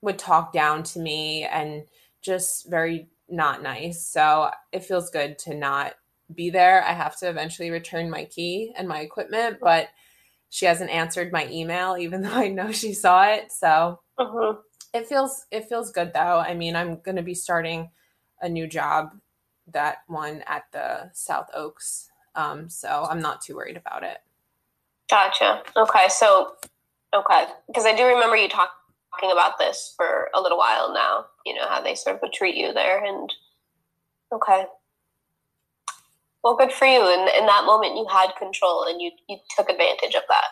would 0.00 0.18
talk 0.18 0.52
down 0.52 0.82
to 0.82 1.00
me 1.00 1.44
and 1.44 1.84
just 2.22 2.68
very 2.70 3.08
not 3.28 3.62
nice. 3.62 4.06
So 4.06 4.50
it 4.72 4.84
feels 4.84 5.10
good 5.10 5.38
to 5.40 5.54
not 5.54 5.94
be 6.34 6.50
there. 6.50 6.84
I 6.84 6.92
have 6.92 7.18
to 7.18 7.28
eventually 7.28 7.70
return 7.70 8.10
my 8.10 8.24
key 8.24 8.72
and 8.76 8.86
my 8.86 9.00
equipment, 9.00 9.58
but 9.60 9.88
she 10.50 10.66
hasn't 10.66 10.90
answered 10.90 11.32
my 11.32 11.48
email 11.48 11.96
even 11.98 12.22
though 12.22 12.32
I 12.32 12.48
know 12.48 12.70
she 12.70 12.92
saw 12.92 13.24
it. 13.24 13.50
So 13.50 14.00
uh-huh. 14.18 14.54
It 14.94 15.06
feels 15.06 15.46
it 15.50 15.68
feels 15.68 15.90
good 15.90 16.12
though. 16.14 16.38
I 16.38 16.54
mean, 16.54 16.76
I'm 16.76 16.96
going 17.00 17.16
to 17.16 17.22
be 17.22 17.34
starting 17.34 17.90
a 18.40 18.48
new 18.48 18.66
job 18.66 19.10
that 19.72 19.98
one 20.06 20.42
at 20.46 20.64
the 20.72 21.10
South 21.12 21.50
Oaks. 21.54 22.10
Um, 22.34 22.68
so 22.68 23.06
I'm 23.10 23.20
not 23.20 23.42
too 23.42 23.56
worried 23.56 23.76
about 23.76 24.02
it. 24.02 24.18
Gotcha. 25.10 25.62
Okay. 25.76 26.06
So, 26.08 26.54
okay. 27.14 27.46
Because 27.66 27.84
I 27.84 27.94
do 27.94 28.06
remember 28.06 28.36
you 28.36 28.48
talking 28.48 28.70
talking 29.14 29.32
about 29.32 29.58
this 29.58 29.94
for 29.96 30.30
a 30.34 30.40
little 30.40 30.58
while 30.58 30.92
now. 30.92 31.26
You 31.46 31.54
know 31.54 31.68
how 31.68 31.80
they 31.80 31.94
sort 31.94 32.22
of 32.22 32.32
treat 32.32 32.56
you 32.56 32.72
there, 32.72 33.04
and 33.04 33.32
okay, 34.32 34.64
well, 36.42 36.56
good 36.56 36.72
for 36.72 36.86
you. 36.86 37.00
And 37.00 37.28
in 37.38 37.46
that 37.46 37.64
moment, 37.64 37.96
you 37.96 38.06
had 38.10 38.30
control, 38.38 38.86
and 38.88 39.00
you 39.00 39.10
you 39.28 39.38
took 39.56 39.68
advantage 39.68 40.14
of 40.14 40.22
that. 40.28 40.44